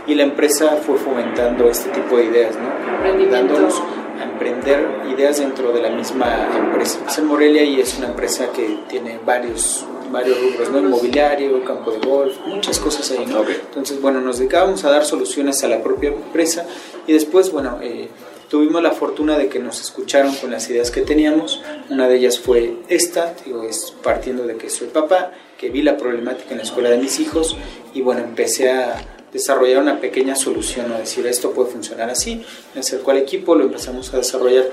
y 0.05 0.15
la 0.15 0.23
empresa 0.23 0.71
fue 0.85 0.97
fomentando 0.97 1.69
este 1.69 1.89
tipo 1.91 2.17
de 2.17 2.25
ideas, 2.25 2.55
¿no? 2.57 3.31
Dándonos 3.31 3.81
a 4.19 4.23
emprender 4.23 4.85
ideas 5.09 5.39
dentro 5.39 5.71
de 5.71 5.81
la 5.81 5.89
misma 5.89 6.49
empresa. 6.57 6.99
Es 7.07 7.17
en 7.17 7.27
Morelia 7.27 7.63
y 7.63 7.79
es 7.79 7.97
una 7.97 8.07
empresa 8.07 8.47
que 8.53 8.79
tiene 8.89 9.17
varios 9.25 9.85
varios 10.11 10.39
rubros, 10.41 10.69
¿no? 10.71 10.79
Inmobiliario, 10.79 11.63
campo 11.63 11.91
de 11.91 11.99
golf, 11.99 12.37
muchas 12.45 12.79
cosas 12.79 13.09
ahí, 13.11 13.25
¿no? 13.25 13.43
Entonces, 13.47 14.01
bueno, 14.01 14.21
nos 14.21 14.39
dedicábamos 14.39 14.83
a 14.85 14.89
dar 14.89 15.05
soluciones 15.05 15.63
a 15.63 15.67
la 15.67 15.81
propia 15.81 16.09
empresa 16.09 16.65
y 17.07 17.13
después, 17.13 17.51
bueno, 17.51 17.79
eh, 17.81 18.09
tuvimos 18.49 18.81
la 18.81 18.91
fortuna 18.91 19.37
de 19.37 19.47
que 19.47 19.59
nos 19.59 19.81
escucharon 19.81 20.33
con 20.35 20.51
las 20.51 20.69
ideas 20.69 20.91
que 20.91 21.01
teníamos. 21.01 21.61
Una 21.89 22.07
de 22.07 22.17
ellas 22.17 22.39
fue 22.39 22.77
esta, 22.87 23.35
digo, 23.45 23.63
es 23.63 23.93
partiendo 24.03 24.45
de 24.45 24.57
que 24.57 24.69
soy 24.69 24.87
papá, 24.87 25.31
que 25.57 25.69
vi 25.69 25.81
la 25.81 25.97
problemática 25.97 26.51
en 26.51 26.57
la 26.57 26.63
escuela 26.63 26.89
de 26.89 26.97
mis 26.97 27.19
hijos 27.19 27.57
y 27.93 28.01
bueno, 28.01 28.21
empecé 28.21 28.71
a 28.71 29.14
desarrollar 29.35 29.81
una 29.81 29.99
pequeña 29.99 30.33
solución, 30.33 30.89
o 30.93 30.97
decir, 30.97 31.27
esto 31.27 31.51
puede 31.51 31.69
funcionar 31.69 32.09
así. 32.09 32.41
Me 32.73 32.79
acercó 32.79 33.11
al 33.11 33.17
equipo, 33.17 33.53
lo 33.53 33.65
empezamos 33.65 34.13
a 34.13 34.17
desarrollar 34.17 34.63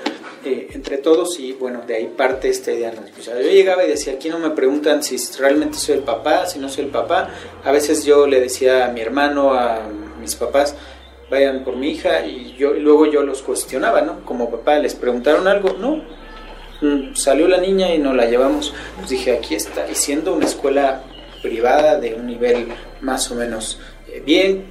eh, 0.44 0.68
entre 0.72 0.98
todos 0.98 1.40
y 1.40 1.52
bueno, 1.52 1.82
de 1.84 1.96
ahí 1.96 2.06
parte 2.16 2.48
esta 2.48 2.70
idea. 2.70 2.92
yo 2.94 3.50
llegaba 3.50 3.84
y 3.84 3.88
decía, 3.88 4.12
aquí 4.12 4.28
no 4.28 4.38
me 4.38 4.50
preguntan 4.50 5.02
si 5.02 5.16
realmente 5.36 5.78
soy 5.78 5.96
el 5.96 6.02
papá, 6.02 6.46
si 6.46 6.60
no 6.60 6.68
soy 6.68 6.84
el 6.84 6.90
papá. 6.90 7.30
A 7.64 7.72
veces 7.72 8.04
yo 8.04 8.28
le 8.28 8.40
decía 8.40 8.86
a 8.86 8.92
mi 8.92 9.00
hermano, 9.00 9.52
a 9.52 9.80
mis 10.20 10.36
papás, 10.36 10.76
vayan 11.28 11.64
por 11.64 11.76
mi 11.76 11.90
hija 11.90 12.24
y 12.24 12.54
yo 12.56 12.72
luego 12.72 13.06
yo 13.06 13.24
los 13.24 13.42
cuestionaba, 13.42 14.02
¿no? 14.02 14.24
Como 14.24 14.48
papá, 14.48 14.78
les 14.78 14.94
preguntaron 14.94 15.48
algo, 15.48 15.76
no, 15.76 16.04
mm, 16.82 17.16
salió 17.16 17.48
la 17.48 17.58
niña 17.58 17.92
y 17.92 17.98
nos 17.98 18.14
la 18.14 18.26
llevamos. 18.26 18.72
Pues 18.96 19.10
dije, 19.10 19.32
aquí 19.32 19.56
está, 19.56 19.90
y 19.90 19.96
siendo 19.96 20.34
una 20.34 20.46
escuela 20.46 21.02
privada 21.42 21.98
de 21.98 22.14
un 22.14 22.26
nivel 22.26 22.68
más 23.00 23.28
o 23.32 23.34
menos 23.34 23.80
bien, 24.20 24.66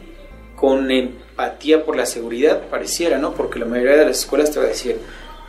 con 0.55 0.91
empatía 0.91 1.83
por 1.83 1.95
la 1.95 2.05
seguridad, 2.05 2.67
pareciera, 2.69 3.17
¿no? 3.17 3.33
Porque 3.33 3.60
la 3.60 3.65
mayoría 3.65 3.98
de 3.98 4.05
las 4.05 4.19
escuelas 4.19 4.51
te 4.51 4.60
va 4.60 4.65
a 4.65 4.69
decir, 4.69 5.00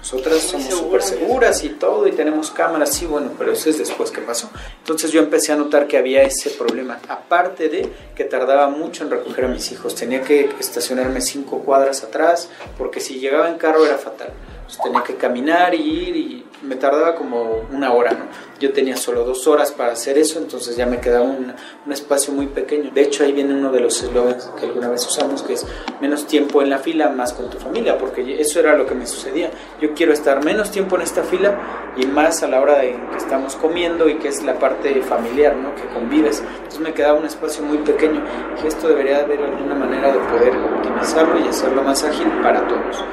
nosotras 0.03 0.41
somos 0.41 0.75
súper 0.75 1.01
seguras 1.01 1.63
y 1.63 1.69
todo 1.69 2.09
y 2.09 2.13
tenemos 2.13 2.51
cámaras, 2.51 2.93
sí, 2.93 3.07
bueno, 3.07 3.31
pero 3.39 3.53
eso 3.53 3.71
es 3.71 3.79
después 3.79 4.11
que 4.11 4.21
pasó. 4.21 4.51
Entonces 4.79 5.13
yo 5.13 5.21
empecé 5.21 5.53
a 5.53 5.57
notar 5.57 5.87
que 5.87 5.97
había 5.97 6.23
ese 6.23 6.51
problema, 6.51 6.99
aparte 7.09 7.69
de 7.69 7.89
que 8.15 8.25
tardaba 8.25 8.69
mucho 8.69 9.05
en 9.05 9.11
recoger 9.11 9.45
a 9.45 9.49
mis 9.49 9.71
hijos, 9.71 9.95
tenía 9.95 10.23
que 10.23 10.51
estacionarme 10.59 11.21
cinco 11.21 11.61
cuadras 11.61 12.03
atrás, 12.03 12.49
porque 12.77 12.99
si 12.99 13.21
llegaba 13.21 13.49
en 13.49 13.59
carro 13.59 13.87
era 13.87 13.97
fatal. 13.97 14.31
Pues 14.65 14.79
tenía 14.83 15.05
que 15.05 15.15
caminar 15.15 15.73
y 15.75 15.83
ir 15.83 16.17
y 16.17 16.47
me 16.63 16.77
tardaba 16.77 17.15
como 17.15 17.67
una 17.73 17.93
hora, 17.93 18.13
¿no? 18.13 18.27
Yo 18.61 18.73
tenía 18.73 18.97
solo 18.97 19.25
dos 19.25 19.47
horas 19.47 19.73
para 19.73 19.93
hacer 19.93 20.17
eso, 20.19 20.39
entonces 20.39 20.77
ya 20.77 20.87
me 20.87 21.01
quedaba 21.01 21.25
un, 21.25 21.53
espacio 21.91 22.33
muy 22.33 22.47
pequeño. 22.47 22.91
De 22.95 23.03
hecho, 23.03 23.25
ahí 23.25 23.33
viene 23.33 23.55
uno 23.55 23.71
de 23.73 23.81
los 23.81 24.03
eslogans 24.03 24.51
que 24.59 24.67
alguna 24.67 24.89
vez 24.89 25.05
usamos, 25.07 25.43
que 25.43 25.55
es 25.55 25.67
menos 26.01 26.27
tiempo 26.27 26.63
en 26.63 26.71
la 26.71 26.79
fila, 26.79 27.09
más 27.11 27.33
con 27.33 27.51
tu 27.51 27.59
familia, 27.59 27.99
porque 27.99 28.41
eso 28.41 28.61
era 28.61 28.77
lo 28.77 28.87
que 28.87 28.95
me 28.95 29.07
sucedía. 29.07 29.51
Yo 29.81 29.93
quiero 29.95 30.13
estar 30.13 30.45
menos 30.45 30.71
tiempo 30.71 30.97
en 30.97 31.03
esta 31.03 31.23
fila 31.23 31.59
y 31.97 32.07
más 32.07 32.43
a 32.43 32.49
la 32.49 32.61
hora 32.61 32.79
de 32.79 32.93
que 33.11 33.17
estamos 33.17 33.57
comiendo 33.57 34.09
y 34.09 34.19
que 34.19 34.29
es 34.29 34.43
la 34.43 34.59
parte 34.59 35.03
familiar, 35.03 35.57
¿no? 35.57 35.75
Que 35.75 35.83
convives. 35.93 36.43
Entonces 36.57 36.81
me 36.81 36.95
quedaba 36.95 37.19
un 37.19 37.27
espacio 37.27 37.65
muy 37.65 37.79
pequeño 37.79 38.23
y 38.63 38.67
esto 38.67 38.89
debería 38.89 39.19
haber 39.19 39.41
alguna 39.41 39.75
manera 39.75 40.13
de 40.13 40.19
poder 40.19 40.57
optimizarlo 40.57 41.39
y 41.45 41.49
hacerlo 41.49 41.83
más 41.83 42.05
ágil 42.05 42.29
para 42.43 42.67
todos. 42.69 43.05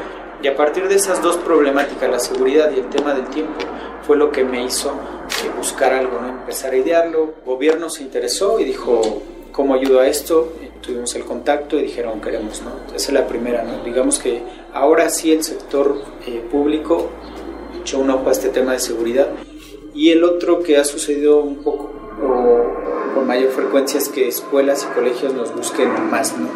Y 0.42 0.48
a 0.48 0.56
partir 0.56 0.88
de 0.88 0.96
esas 0.96 1.22
dos 1.22 1.38
problemáticas, 1.38 2.10
la 2.10 2.20
seguridad 2.20 2.72
y 2.76 2.80
el 2.80 2.90
tema 2.90 3.14
del 3.14 3.28
tiempo, 3.28 3.54
fue 4.06 4.18
lo 4.18 4.32
que 4.32 4.44
me 4.44 4.64
hizo 4.64 4.90
eh, 4.92 5.50
buscar 5.58 5.94
algo, 5.94 6.20
¿no? 6.22 6.30
empezar 6.30 6.74
a 6.74 6.78
idearlo. 6.78 7.34
El 7.40 7.46
gobierno 7.46 7.90
se 7.90 8.04
interesó 8.04 8.60
y 8.60 8.64
dijo, 8.64 9.22
¿cómo 9.52 9.74
ayudo 9.74 10.00
a 10.00 10.08
esto? 10.08 10.54
tuvimos 10.82 11.14
el 11.16 11.26
contacto 11.26 11.78
y 11.78 11.84
dijeron, 11.84 12.22
queremos, 12.22 12.62
¿no? 12.62 12.72
Esa 12.96 13.08
es 13.08 13.12
la 13.12 13.28
primera, 13.28 13.64
¿no? 13.64 13.84
Digamos 13.84 14.20
que 14.20 14.42
ahora 14.74 15.10
sí 15.10 15.32
el 15.32 15.44
sector 15.44 16.02
eh, 16.26 16.44
público 16.50 17.10
echó 17.80 18.00
un 18.00 18.10
ojo 18.10 18.30
a 18.30 18.32
este 18.32 18.50
tema 18.50 18.74
de 18.74 18.80
seguridad. 18.80 19.28
Y 19.94 20.12
el 20.12 20.24
otro 20.24 20.64
que 20.64 20.78
ha 20.78 20.86
sucedido 20.86 21.42
un 21.42 21.58
poco 21.58 21.92
o 22.22 23.14
con 23.14 23.28
mayor 23.28 23.52
frecuencia 23.52 23.98
es 23.98 24.10
que 24.10 24.28
escuelas 24.28 24.88
y 24.90 24.94
colegios 24.94 25.34
nos 25.34 25.54
busquen 25.56 26.10
más, 26.10 26.38
¿no? 26.38 26.48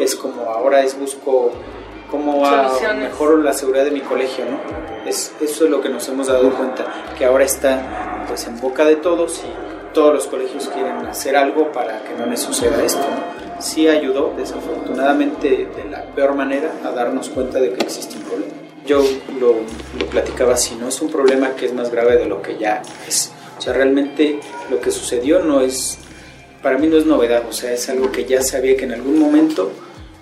Es 0.00 0.16
como 0.16 0.42
ahora 0.42 0.82
es 0.82 0.98
busco 0.98 1.52
cómo 2.10 2.40
va 2.40 2.72
mejor 2.94 3.38
la 3.44 3.52
seguridad 3.52 3.84
de 3.84 3.90
mi 3.90 4.00
colegio, 4.00 4.44
¿no? 4.44 4.58
Es, 5.08 5.32
eso 5.40 5.64
es 5.64 5.70
lo 5.70 5.80
que 5.80 5.88
nos 5.88 6.08
hemos 6.08 6.26
dado 6.26 6.50
cuenta, 6.50 6.86
que 7.16 7.24
ahora 7.24 7.44
está 7.44 8.24
pues 8.26 8.46
en 8.46 8.60
boca 8.60 8.84
de 8.84 8.96
todos 8.96 9.42
y 9.44 9.94
todos 9.94 10.14
los 10.14 10.26
colegios 10.26 10.68
quieren 10.68 11.06
hacer 11.06 11.36
algo 11.36 11.72
para 11.72 12.02
que 12.02 12.14
no 12.14 12.26
les 12.26 12.40
suceda 12.40 12.82
esto, 12.84 13.00
¿no? 13.00 13.60
Sí 13.62 13.88
ayudó, 13.88 14.34
desafortunadamente, 14.36 15.68
de 15.74 15.84
la 15.90 16.04
peor 16.14 16.34
manera, 16.34 16.70
a 16.84 16.90
darnos 16.90 17.28
cuenta 17.30 17.58
de 17.58 17.72
que 17.72 17.84
existe 17.84 18.16
un 18.16 18.22
problema. 18.22 18.52
Yo 18.86 19.02
lo, 19.40 19.54
lo 19.98 20.06
platicaba 20.06 20.54
así, 20.54 20.76
¿no? 20.76 20.88
Es 20.88 21.00
un 21.02 21.10
problema 21.10 21.50
que 21.50 21.66
es 21.66 21.74
más 21.74 21.90
grave 21.90 22.16
de 22.16 22.26
lo 22.26 22.40
que 22.40 22.56
ya 22.56 22.82
es. 23.06 23.32
O 23.58 23.60
sea, 23.60 23.72
realmente 23.72 24.38
lo 24.70 24.80
que 24.80 24.90
sucedió 24.90 25.40
no 25.40 25.60
es, 25.62 25.98
para 26.62 26.78
mí 26.78 26.86
no 26.86 26.96
es 26.96 27.06
novedad, 27.06 27.42
o 27.48 27.52
sea, 27.52 27.72
es 27.72 27.88
algo 27.88 28.12
que 28.12 28.24
ya 28.24 28.42
sabía 28.42 28.76
que 28.76 28.84
en 28.84 28.92
algún 28.92 29.18
momento 29.18 29.72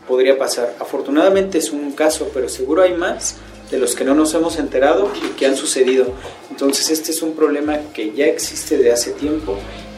podría 0.07 0.39
pasar. 0.39 0.75
Afortunadamente 0.81 1.59
es 1.59 1.71
un 1.71 1.93
caso, 1.93 2.31
pero 2.33 2.49
seguro 2.49 2.83
hay 2.83 2.95
más 2.95 3.37
de 3.71 3.79
los 3.79 3.95
que 3.95 4.05
no 4.05 4.15
nos 4.15 4.33
hemos 4.35 4.59
enterado 4.59 5.11
y 5.25 5.29
que 5.37 5.47
han 5.47 5.57
sucedido. 5.57 6.07
Entonces 6.51 6.91
este 6.91 7.11
es 7.11 7.23
un 7.23 7.35
problema 7.35 7.79
que 7.93 8.13
ya 8.13 8.27
existe 8.27 8.79
de 8.79 8.93
hace 8.93 9.13
tiempo 9.13 9.57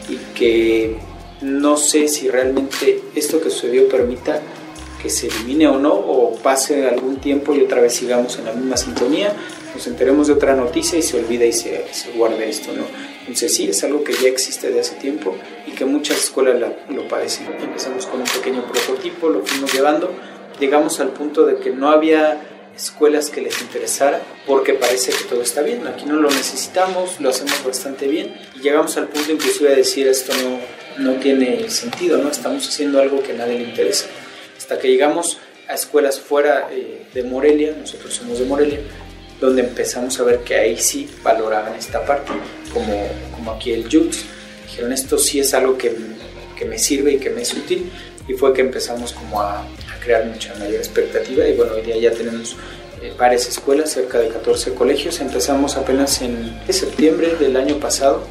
y 0.09 0.17
que 0.37 0.97
no 1.41 1.77
sé 1.77 2.07
si 2.07 2.29
realmente 2.29 3.01
esto 3.15 3.39
que 3.39 3.49
sucedió 3.49 3.87
permita 3.87 4.41
que 5.01 5.09
se 5.09 5.27
elimine 5.27 5.67
o 5.67 5.79
no, 5.79 5.93
o 5.93 6.35
pase 6.35 6.87
algún 6.87 7.17
tiempo 7.17 7.53
y 7.53 7.61
otra 7.61 7.79
vez 7.79 7.93
sigamos 7.93 8.37
en 8.37 8.45
la 8.45 8.51
misma 8.51 8.75
sintonía, 8.75 9.33
nos 9.73 9.87
enteremos 9.87 10.27
de 10.27 10.33
otra 10.33 10.55
noticia 10.55 10.99
y 10.99 11.01
se 11.01 11.17
olvida 11.17 11.45
y 11.45 11.53
se, 11.53 11.85
se 11.93 12.11
guarde 12.11 12.49
esto, 12.49 12.73
¿no? 12.73 12.83
Entonces 13.21 13.53
sí, 13.53 13.69
es 13.69 13.83
algo 13.83 14.03
que 14.03 14.13
ya 14.13 14.27
existe 14.27 14.71
de 14.71 14.79
hace 14.79 14.95
tiempo 14.95 15.35
y 15.67 15.71
que 15.71 15.85
muchas 15.85 16.17
escuelas 16.17 16.73
lo 16.89 17.07
padecen. 17.07 17.47
Empezamos 17.61 18.05
con 18.05 18.21
un 18.21 18.27
pequeño 18.27 18.65
prototipo, 18.71 19.29
lo 19.29 19.45
fuimos 19.45 19.73
llevando, 19.73 20.13
llegamos 20.59 20.99
al 20.99 21.09
punto 21.09 21.45
de 21.45 21.57
que 21.57 21.69
no 21.69 21.89
había 21.89 22.41
escuelas 22.75 23.29
que 23.29 23.41
les 23.41 23.61
interesara 23.61 24.21
porque 24.47 24.73
parece 24.73 25.11
que 25.11 25.25
todo 25.25 25.41
está 25.41 25.61
bien, 25.61 25.85
aquí 25.85 26.05
no 26.05 26.15
lo 26.15 26.29
necesitamos, 26.29 27.19
lo 27.19 27.29
hacemos 27.29 27.63
bastante 27.63 28.07
bien. 28.07 28.33
Y 28.55 28.61
llegamos 28.61 28.97
al 28.97 29.07
punto 29.07 29.31
inclusive 29.31 29.69
de 29.69 29.75
decir 29.77 30.07
esto 30.07 30.33
no, 30.97 31.11
no 31.11 31.19
tiene 31.19 31.69
sentido, 31.69 32.17
no 32.17 32.29
estamos 32.29 32.67
haciendo 32.67 32.99
algo 32.99 33.21
que 33.21 33.33
a 33.33 33.35
nadie 33.35 33.59
le 33.59 33.65
interesa. 33.65 34.05
Hasta 34.57 34.79
que 34.79 34.87
llegamos 34.87 35.37
a 35.67 35.75
escuelas 35.75 36.19
fuera 36.19 36.67
eh, 36.71 37.05
de 37.13 37.23
Morelia, 37.23 37.75
nosotros 37.77 38.13
somos 38.13 38.39
de 38.39 38.45
Morelia, 38.45 38.79
donde 39.39 39.61
empezamos 39.61 40.19
a 40.19 40.23
ver 40.23 40.39
que 40.39 40.55
ahí 40.55 40.77
sí 40.77 41.09
valoraban 41.23 41.75
esta 41.75 42.05
parte, 42.05 42.31
como, 42.73 43.07
como 43.35 43.51
aquí 43.51 43.71
el 43.71 43.83
Jux. 43.83 44.25
Dijeron, 44.67 44.93
esto 44.93 45.17
sí 45.17 45.39
es 45.39 45.53
algo 45.53 45.77
que, 45.77 45.95
que, 46.57 46.65
me 46.65 46.77
sirve 46.77 47.13
y 47.13 47.17
que 47.17 47.29
me 47.29 47.41
es 47.41 47.53
útil, 47.53 47.91
y 48.27 48.33
fue 48.33 48.53
que 48.53 48.61
empezamos 48.61 49.13
como 49.13 49.41
a, 49.41 49.61
a 49.61 49.99
crear 50.03 50.25
mucha 50.25 50.53
mayor 50.55 50.75
expectativa, 50.75 51.47
y 51.47 51.55
bueno, 51.55 51.73
hoy 51.73 51.81
día 51.81 51.97
ya 51.97 52.11
tenemos 52.11 52.55
eh, 53.01 53.13
varias 53.17 53.47
escuelas, 53.47 53.91
cerca 53.91 54.19
de 54.19 54.27
14 54.27 54.73
colegios. 54.73 55.21
Empezamos 55.21 55.77
apenas 55.77 56.21
en 56.21 56.59
septiembre 56.69 57.35
del 57.39 57.55
año 57.55 57.79
pasado. 57.79 58.27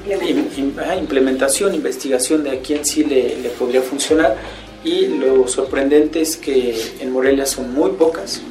implementación, 0.98 1.74
investigación 1.74 2.44
de 2.44 2.50
a 2.50 2.60
quién 2.60 2.84
sí 2.84 3.04
le, 3.04 3.36
le 3.36 3.48
podría 3.50 3.80
funcionar 3.80 4.36
Y 4.84 5.06
lo 5.06 5.48
sorprendente 5.48 6.20
es 6.20 6.36
que 6.36 6.76
en 7.00 7.10
Morelia 7.12 7.46
son 7.46 7.72
muy 7.72 7.92
pocas, 7.92 8.42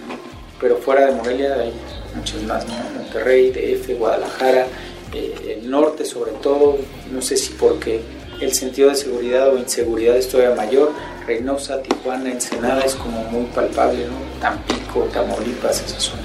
pero 0.59 0.77
fuera 0.77 1.05
de 1.05 1.11
Morelia 1.11 1.53
hay 1.53 1.71
muchas 2.15 2.41
más, 2.43 2.65
¿no? 2.67 2.73
Monterrey, 2.95 3.51
DF, 3.51 3.97
Guadalajara, 3.97 4.67
eh, 5.13 5.57
el 5.59 5.69
norte 5.69 6.05
sobre 6.05 6.31
todo, 6.33 6.77
no 7.11 7.21
sé 7.21 7.37
si 7.37 7.53
porque 7.53 8.01
el 8.41 8.53
sentido 8.53 8.89
de 8.89 8.95
seguridad 8.95 9.53
o 9.53 9.57
inseguridad 9.57 10.17
es 10.17 10.27
todavía 10.27 10.55
mayor, 10.55 10.91
Reynosa, 11.25 11.81
Tijuana, 11.81 12.31
Ensenada 12.31 12.81
es 12.81 12.95
como 12.95 13.23
muy 13.23 13.45
palpable, 13.47 14.05
¿no? 14.05 14.39
Tampico, 14.39 15.01
Tamaulipas, 15.11 15.83
esa 15.83 15.99
zona. 15.99 16.23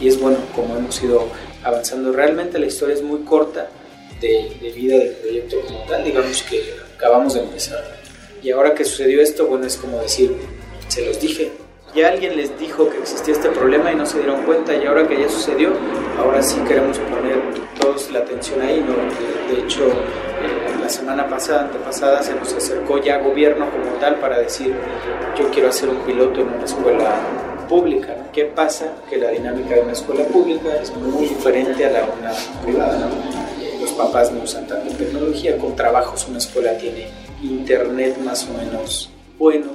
Y 0.00 0.08
es 0.08 0.20
bueno 0.20 0.38
como 0.54 0.76
hemos 0.76 1.02
ido 1.02 1.28
avanzando. 1.62 2.12
Realmente 2.12 2.58
la 2.58 2.66
historia 2.66 2.94
es 2.94 3.02
muy 3.02 3.20
corta 3.20 3.68
de, 4.20 4.56
de 4.60 4.70
vida 4.70 4.98
del 4.98 5.10
proyecto 5.14 5.60
como 5.66 5.80
tal, 5.84 6.04
digamos 6.04 6.42
que 6.42 6.62
acabamos 6.96 7.34
de 7.34 7.40
empezar. 7.40 7.82
Y 8.42 8.50
ahora 8.50 8.74
que 8.74 8.84
sucedió 8.84 9.22
esto, 9.22 9.46
bueno, 9.46 9.66
es 9.66 9.76
como 9.76 10.00
decir, 10.00 10.36
se 10.88 11.06
los 11.06 11.18
dije, 11.20 11.50
ya 11.94 12.08
alguien 12.08 12.36
les 12.36 12.58
dijo 12.58 12.88
que 12.88 12.98
existía 12.98 13.34
este 13.34 13.50
problema 13.50 13.92
y 13.92 13.94
no 13.94 14.04
se 14.04 14.18
dieron 14.18 14.42
cuenta 14.42 14.74
y 14.74 14.84
ahora 14.84 15.06
que 15.06 15.20
ya 15.20 15.28
sucedió, 15.28 15.70
ahora 16.18 16.42
sí 16.42 16.58
queremos 16.66 16.98
poner 16.98 17.38
todos 17.80 18.10
la 18.10 18.20
atención 18.20 18.60
ahí. 18.60 18.80
¿no? 18.80 18.94
De, 19.54 19.62
hecho, 19.62 19.86
eh, 19.86 20.80
la 20.80 20.88
semana 20.88 21.28
pasada, 21.28 21.62
antepasada, 21.62 22.22
se 22.22 22.34
nos 22.34 22.52
acercó 22.52 22.98
ya 22.98 23.18
gobierno 23.18 23.70
como 23.70 23.96
tal 24.00 24.16
para 24.16 24.38
decir, 24.38 24.74
yo 25.38 25.48
quiero 25.50 25.68
hacer 25.68 25.88
un 25.88 25.98
piloto 25.98 26.40
en 26.40 26.48
una 26.48 26.64
escuela 26.64 27.14
pública. 27.68 28.16
¿Qué 28.32 28.46
pasa? 28.46 28.92
Que 29.08 29.16
la 29.16 29.30
dinámica 29.30 29.76
de 29.76 29.82
una 29.82 29.92
escuela 29.92 30.24
pública 30.24 30.74
es 30.82 30.94
muy 30.96 31.28
diferente 31.28 31.86
a 31.86 31.90
la 31.90 32.00
de 32.00 32.06
una 32.20 32.32
privada. 32.64 33.08
Los 33.80 33.92
papás 33.92 34.32
no 34.32 34.42
usan 34.42 34.66
tanta 34.66 34.96
tecnología, 34.96 35.56
con 35.58 35.76
trabajos 35.76 36.26
una 36.28 36.38
escuela 36.38 36.76
tiene 36.76 37.06
internet 37.42 38.16
más 38.24 38.48
o 38.48 38.54
menos 38.54 39.10
bueno, 39.38 39.66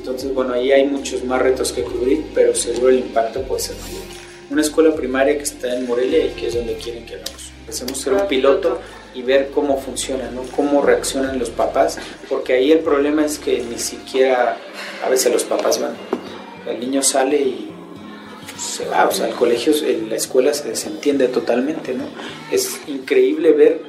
entonces, 0.00 0.32
bueno, 0.32 0.54
ahí 0.54 0.72
hay 0.72 0.86
muchos 0.86 1.22
más 1.24 1.42
retos 1.42 1.72
que 1.72 1.82
cubrir, 1.82 2.24
pero 2.34 2.54
seguro 2.54 2.88
el 2.88 3.00
impacto 3.00 3.42
puede 3.42 3.60
ser 3.60 3.76
mayor. 3.76 4.00
Una 4.48 4.62
escuela 4.62 4.94
primaria 4.94 5.36
que 5.36 5.42
está 5.42 5.76
en 5.76 5.86
Morelia 5.86 6.24
y 6.24 6.30
que 6.30 6.48
es 6.48 6.54
donde 6.54 6.74
quieren 6.76 7.04
que 7.04 7.16
hagamos. 7.16 7.52
Empecemos 7.60 7.92
a 7.92 8.02
ser 8.02 8.12
un 8.14 8.26
piloto 8.26 8.80
y 9.14 9.20
ver 9.20 9.50
cómo 9.50 9.78
funciona, 9.78 10.30
¿no? 10.30 10.42
cómo 10.56 10.80
reaccionan 10.80 11.38
los 11.38 11.50
papás, 11.50 11.98
porque 12.30 12.54
ahí 12.54 12.72
el 12.72 12.78
problema 12.78 13.26
es 13.26 13.38
que 13.38 13.60
ni 13.60 13.78
siquiera 13.78 14.56
a 15.04 15.10
veces 15.10 15.30
los 15.32 15.44
papás 15.44 15.78
van. 15.78 15.92
El 16.66 16.80
niño 16.80 17.02
sale 17.02 17.36
y 17.36 17.70
se 18.58 18.86
va, 18.86 19.06
o 19.06 19.12
sea, 19.12 19.28
el 19.28 19.34
colegio, 19.34 19.74
la 20.08 20.16
escuela 20.16 20.54
se 20.54 20.70
desentiende 20.70 21.28
totalmente, 21.28 21.92
¿no? 21.92 22.04
Es 22.50 22.80
increíble 22.86 23.52
ver 23.52 23.82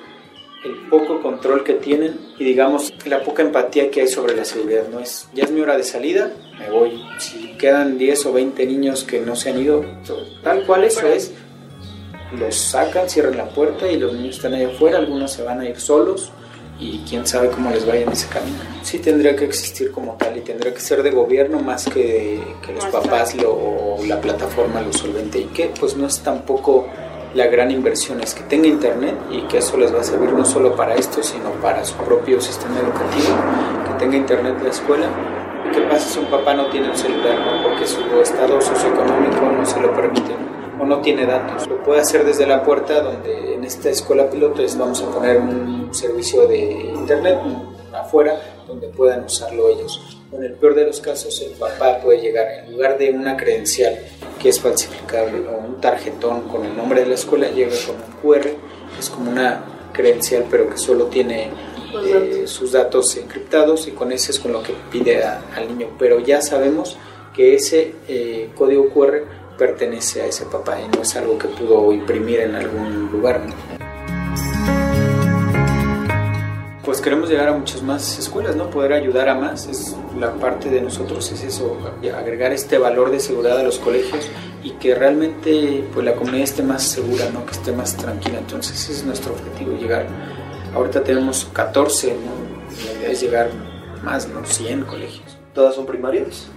el 0.63 0.75
poco 0.89 1.21
control 1.21 1.63
que 1.63 1.73
tienen 1.73 2.19
y 2.37 2.45
digamos 2.45 2.93
la 3.05 3.23
poca 3.23 3.41
empatía 3.41 3.89
que 3.89 4.01
hay 4.01 4.07
sobre 4.07 4.35
la 4.35 4.45
seguridad. 4.45 4.83
No 4.91 4.99
es, 4.99 5.27
ya 5.33 5.43
es 5.43 5.51
mi 5.51 5.61
hora 5.61 5.77
de 5.77 5.83
salida, 5.83 6.31
me 6.59 6.69
voy. 6.69 7.01
Si 7.17 7.57
quedan 7.57 7.97
10 7.97 8.25
o 8.27 8.33
20 8.33 8.65
niños 8.65 9.03
que 9.03 9.19
no 9.21 9.35
se 9.35 9.49
han 9.49 9.59
ido, 9.59 9.83
tal 10.43 10.65
cual 10.65 10.83
eso 10.83 11.07
es, 11.07 11.33
los 12.37 12.55
sacan, 12.55 13.09
cierran 13.09 13.37
la 13.37 13.49
puerta 13.49 13.91
y 13.91 13.97
los 13.97 14.13
niños 14.13 14.37
están 14.37 14.53
ahí 14.53 14.65
afuera, 14.65 14.99
algunos 14.99 15.31
se 15.31 15.43
van 15.43 15.59
a 15.59 15.67
ir 15.67 15.79
solos 15.79 16.31
y 16.79 16.99
quién 17.07 17.27
sabe 17.27 17.49
cómo 17.49 17.69
les 17.69 17.85
vaya 17.85 18.01
en 18.01 18.11
ese 18.11 18.27
camino. 18.27 18.57
Sí 18.83 18.99
tendría 18.99 19.35
que 19.35 19.45
existir 19.45 19.91
como 19.91 20.15
tal 20.15 20.37
y 20.37 20.41
tendría 20.41 20.73
que 20.73 20.79
ser 20.79 21.03
de 21.03 21.11
gobierno 21.11 21.59
más 21.59 21.85
que 21.85 22.41
que 22.65 22.73
los 22.73 22.85
papás 22.85 23.35
lo, 23.35 23.51
o 23.51 24.05
la 24.05 24.19
plataforma 24.21 24.81
lo 24.81 24.93
solvente 24.93 25.39
y 25.39 25.45
que 25.45 25.71
pues 25.79 25.95
no 25.95 26.07
es 26.07 26.19
tampoco 26.19 26.87
la 27.33 27.47
gran 27.47 27.71
inversión 27.71 28.21
es 28.21 28.33
que 28.33 28.43
tenga 28.43 28.67
internet 28.67 29.15
y 29.31 29.41
que 29.43 29.59
eso 29.59 29.77
les 29.77 29.93
va 29.93 30.01
a 30.01 30.03
servir 30.03 30.33
no 30.33 30.43
solo 30.43 30.75
para 30.75 30.95
esto, 30.95 31.23
sino 31.23 31.51
para 31.61 31.83
su 31.85 31.95
propio 31.95 32.41
sistema 32.41 32.79
educativo, 32.79 33.35
que 33.87 33.93
tenga 33.99 34.17
internet 34.17 34.57
la 34.61 34.69
escuela. 34.69 35.07
¿Qué 35.73 35.81
pasa 35.81 36.09
si 36.09 36.19
un 36.19 36.25
papá 36.25 36.53
no 36.53 36.69
tiene 36.69 36.89
un 36.89 36.97
celular 36.97 37.37
porque 37.63 37.87
su 37.87 38.01
estado 38.21 38.59
socioeconómico 38.59 39.41
no 39.45 39.65
se 39.65 39.79
lo 39.79 39.93
permite 39.93 40.35
o 40.79 40.85
no 40.85 40.99
tiene 40.99 41.25
datos? 41.25 41.67
Lo 41.67 41.81
puede 41.81 42.01
hacer 42.01 42.25
desde 42.25 42.45
la 42.45 42.63
puerta 42.63 43.01
donde 43.01 43.55
en 43.55 43.63
esta 43.63 43.89
escuela 43.89 44.29
piloto 44.29 44.61
es, 44.61 44.77
vamos 44.77 45.01
a 45.01 45.09
poner 45.09 45.37
un 45.37 45.93
servicio 45.93 46.47
de 46.47 46.91
internet 46.93 47.39
afuera 47.93 48.33
donde 48.67 48.87
puedan 48.89 49.23
usarlo 49.23 49.69
ellos. 49.69 50.20
En 50.33 50.43
el 50.43 50.53
peor 50.53 50.75
de 50.75 50.85
los 50.85 51.01
casos, 51.01 51.41
el 51.41 51.51
papá 51.51 51.99
puede 51.99 52.21
llegar 52.21 52.47
en 52.49 52.71
lugar 52.71 52.97
de 52.97 53.11
una 53.11 53.35
credencial 53.35 53.99
que 54.39 54.49
es 54.49 54.59
falsificable 54.59 55.47
o 55.47 55.57
un 55.57 55.81
tarjetón 55.81 56.47
con 56.47 56.65
el 56.65 56.75
nombre 56.75 57.01
de 57.01 57.07
la 57.07 57.15
escuela, 57.15 57.49
llega 57.49 57.75
con 57.85 57.95
un 57.97 58.39
QR, 58.39 58.47
es 58.97 59.09
como 59.09 59.29
una 59.29 59.63
credencial 59.91 60.45
pero 60.49 60.69
que 60.69 60.77
solo 60.77 61.07
tiene 61.07 61.49
eh, 62.05 62.43
sus 62.45 62.71
datos 62.71 63.17
encriptados 63.17 63.87
y 63.87 63.91
con 63.91 64.11
ese 64.13 64.31
es 64.31 64.39
con 64.39 64.53
lo 64.53 64.63
que 64.63 64.73
pide 64.89 65.21
al 65.23 65.67
niño. 65.67 65.89
Pero 65.99 66.19
ya 66.19 66.41
sabemos 66.41 66.97
que 67.35 67.55
ese 67.55 67.95
eh, 68.07 68.49
código 68.55 68.89
QR 68.89 69.23
pertenece 69.57 70.21
a 70.21 70.25
ese 70.25 70.45
papá 70.45 70.79
y 70.81 70.87
no 70.95 71.03
es 71.03 71.15
algo 71.15 71.37
que 71.37 71.47
pudo 71.49 71.91
imprimir 71.91 72.39
en 72.39 72.55
algún 72.55 73.11
lugar 73.11 73.41
pues 76.83 76.99
queremos 76.99 77.29
llegar 77.29 77.47
a 77.49 77.53
muchas 77.53 77.83
más 77.83 78.17
escuelas, 78.17 78.55
¿no? 78.55 78.69
Poder 78.69 78.93
ayudar 78.93 79.29
a 79.29 79.35
más, 79.35 79.67
es 79.67 79.95
la 80.19 80.33
parte 80.33 80.69
de 80.69 80.81
nosotros 80.81 81.31
es 81.31 81.43
eso, 81.43 81.77
agregar 82.15 82.51
este 82.51 82.77
valor 82.77 83.11
de 83.11 83.19
seguridad 83.19 83.59
a 83.59 83.63
los 83.63 83.77
colegios 83.77 84.27
y 84.63 84.71
que 84.71 84.95
realmente 84.95 85.83
pues 85.93 86.05
la 86.05 86.13
comunidad 86.13 86.43
esté 86.43 86.63
más 86.63 86.83
segura, 86.83 87.29
¿no? 87.31 87.45
Que 87.45 87.51
esté 87.51 87.71
más 87.71 87.95
tranquila. 87.95 88.39
Entonces 88.39 88.79
ese 88.79 88.93
es 88.93 89.05
nuestro 89.05 89.33
objetivo, 89.33 89.77
llegar. 89.77 90.07
Ahorita 90.73 91.03
tenemos 91.03 91.47
14, 91.53 92.13
¿no? 92.13 92.85
La 92.85 92.99
idea 92.99 93.11
es 93.11 93.21
llegar 93.21 93.49
más, 94.03 94.27
¿no? 94.27 94.45
100 94.45 94.83
colegios. 94.83 95.37
¿Todas 95.53 95.75
son 95.75 95.85
primarias? 95.85 96.47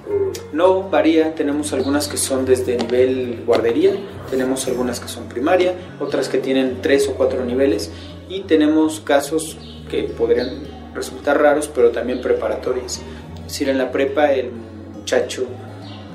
No, 0.52 0.88
varía. 0.88 1.34
Tenemos 1.34 1.72
algunas 1.72 2.06
que 2.06 2.16
son 2.16 2.44
desde 2.44 2.76
nivel 2.76 3.42
guardería, 3.44 3.92
tenemos 4.30 4.68
algunas 4.68 5.00
que 5.00 5.08
son 5.08 5.24
primaria, 5.24 5.74
otras 5.98 6.28
que 6.28 6.38
tienen 6.38 6.78
tres 6.80 7.08
o 7.08 7.14
cuatro 7.14 7.44
niveles 7.44 7.90
y 8.28 8.42
tenemos 8.42 9.00
casos 9.00 9.58
que 9.90 10.04
podrían 10.04 10.62
resultar 10.94 11.40
raros, 11.40 11.70
pero 11.74 11.90
también 11.90 12.20
preparatorias. 12.20 13.02
Es 13.36 13.44
decir, 13.44 13.68
en 13.68 13.78
la 13.78 13.90
prepa 13.90 14.32
el 14.32 14.50
muchacho 14.50 15.46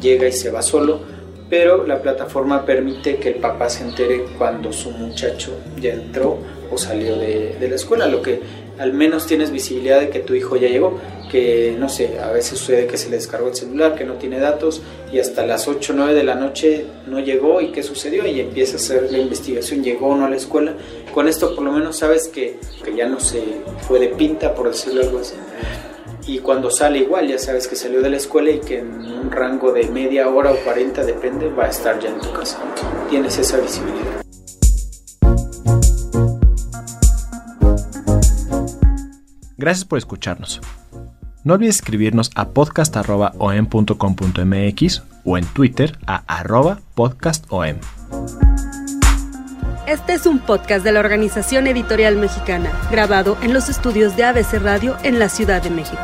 llega 0.01 0.27
y 0.27 0.31
se 0.31 0.49
va 0.49 0.61
solo, 0.61 1.01
pero 1.49 1.85
la 1.85 2.01
plataforma 2.01 2.65
permite 2.65 3.17
que 3.17 3.29
el 3.29 3.35
papá 3.35 3.69
se 3.69 3.83
entere 3.83 4.25
cuando 4.37 4.71
su 4.71 4.91
muchacho 4.91 5.57
ya 5.79 5.93
entró 5.93 6.37
o 6.71 6.77
salió 6.77 7.17
de, 7.17 7.57
de 7.59 7.69
la 7.69 7.75
escuela, 7.75 8.07
lo 8.07 8.21
que 8.21 8.39
al 8.77 8.93
menos 8.93 9.27
tienes 9.27 9.51
visibilidad 9.51 9.99
de 9.99 10.09
que 10.09 10.19
tu 10.19 10.35
hijo 10.35 10.55
ya 10.55 10.69
llegó, 10.69 10.99
que 11.29 11.75
no 11.77 11.87
sé, 11.87 12.19
a 12.19 12.31
veces 12.31 12.57
sucede 12.59 12.87
que 12.87 12.97
se 12.97 13.09
le 13.09 13.17
descargó 13.17 13.47
el 13.47 13.55
celular, 13.55 13.95
que 13.95 14.03
no 14.03 14.15
tiene 14.15 14.39
datos 14.39 14.81
y 15.13 15.19
hasta 15.19 15.45
las 15.45 15.67
8 15.67 15.93
o 15.93 15.95
9 15.95 16.13
de 16.13 16.23
la 16.23 16.35
noche 16.35 16.85
no 17.07 17.19
llegó 17.19 17.61
y 17.61 17.71
qué 17.71 17.83
sucedió 17.83 18.25
y 18.25 18.39
empieza 18.39 18.73
a 18.73 18.75
hacer 18.77 19.11
la 19.11 19.19
investigación, 19.19 19.83
llegó 19.83 20.07
o 20.07 20.15
no 20.17 20.25
a 20.25 20.29
la 20.29 20.35
escuela. 20.35 20.73
Con 21.13 21.27
esto 21.27 21.55
por 21.55 21.63
lo 21.63 21.71
menos 21.71 21.97
sabes 21.97 22.27
que, 22.27 22.59
que 22.83 22.95
ya 22.95 23.07
no 23.07 23.19
se 23.19 23.43
fue 23.87 23.99
de 23.99 24.09
pinta, 24.09 24.53
por 24.53 24.69
decirlo 24.69 25.01
algo 25.01 25.19
así. 25.19 25.35
Y 26.27 26.39
cuando 26.39 26.69
sale 26.69 26.99
igual, 26.99 27.27
ya 27.27 27.39
sabes 27.39 27.67
que 27.67 27.75
salió 27.75 28.01
de 28.01 28.09
la 28.09 28.17
escuela 28.17 28.51
y 28.51 28.59
que 28.59 28.79
en 28.79 28.89
un 28.89 29.31
rango 29.31 29.71
de 29.71 29.85
media 29.85 30.29
hora 30.29 30.51
o 30.51 30.57
40, 30.57 31.03
depende, 31.03 31.49
va 31.49 31.65
a 31.65 31.69
estar 31.69 31.99
ya 31.99 32.09
en 32.09 32.19
tu 32.19 32.31
casa. 32.31 32.59
Tienes 33.09 33.37
esa 33.37 33.57
visibilidad. 33.57 34.21
Gracias 39.57 39.85
por 39.85 39.97
escucharnos. 39.97 40.61
No 41.43 41.53
olvides 41.53 41.75
escribirnos 41.77 42.31
a 42.35 42.49
podcast.om.com.mx 42.49 45.03
o 45.23 45.37
en 45.37 45.45
Twitter 45.45 45.97
a 46.05 46.23
arroba 46.27 46.81
podcastom. 46.95 47.77
Este 49.87 50.13
es 50.13 50.25
un 50.25 50.39
podcast 50.39 50.83
de 50.83 50.91
la 50.91 50.99
Organización 50.99 51.67
Editorial 51.67 52.17
Mexicana, 52.17 52.69
grabado 52.91 53.37
en 53.41 53.53
los 53.53 53.69
estudios 53.69 54.17
de 54.17 54.25
ABC 54.25 54.61
Radio 54.61 54.97
en 55.03 55.17
la 55.17 55.29
Ciudad 55.29 55.63
de 55.63 55.69
México. 55.69 56.03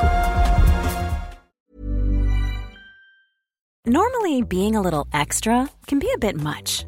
Normally, 3.86 4.41
being 4.41 4.76
a 4.76 4.82
little 4.82 5.06
extra 5.13 5.69
can 5.86 6.00
be 6.00 6.08
a 6.15 6.17
bit 6.17 6.38
much, 6.41 6.88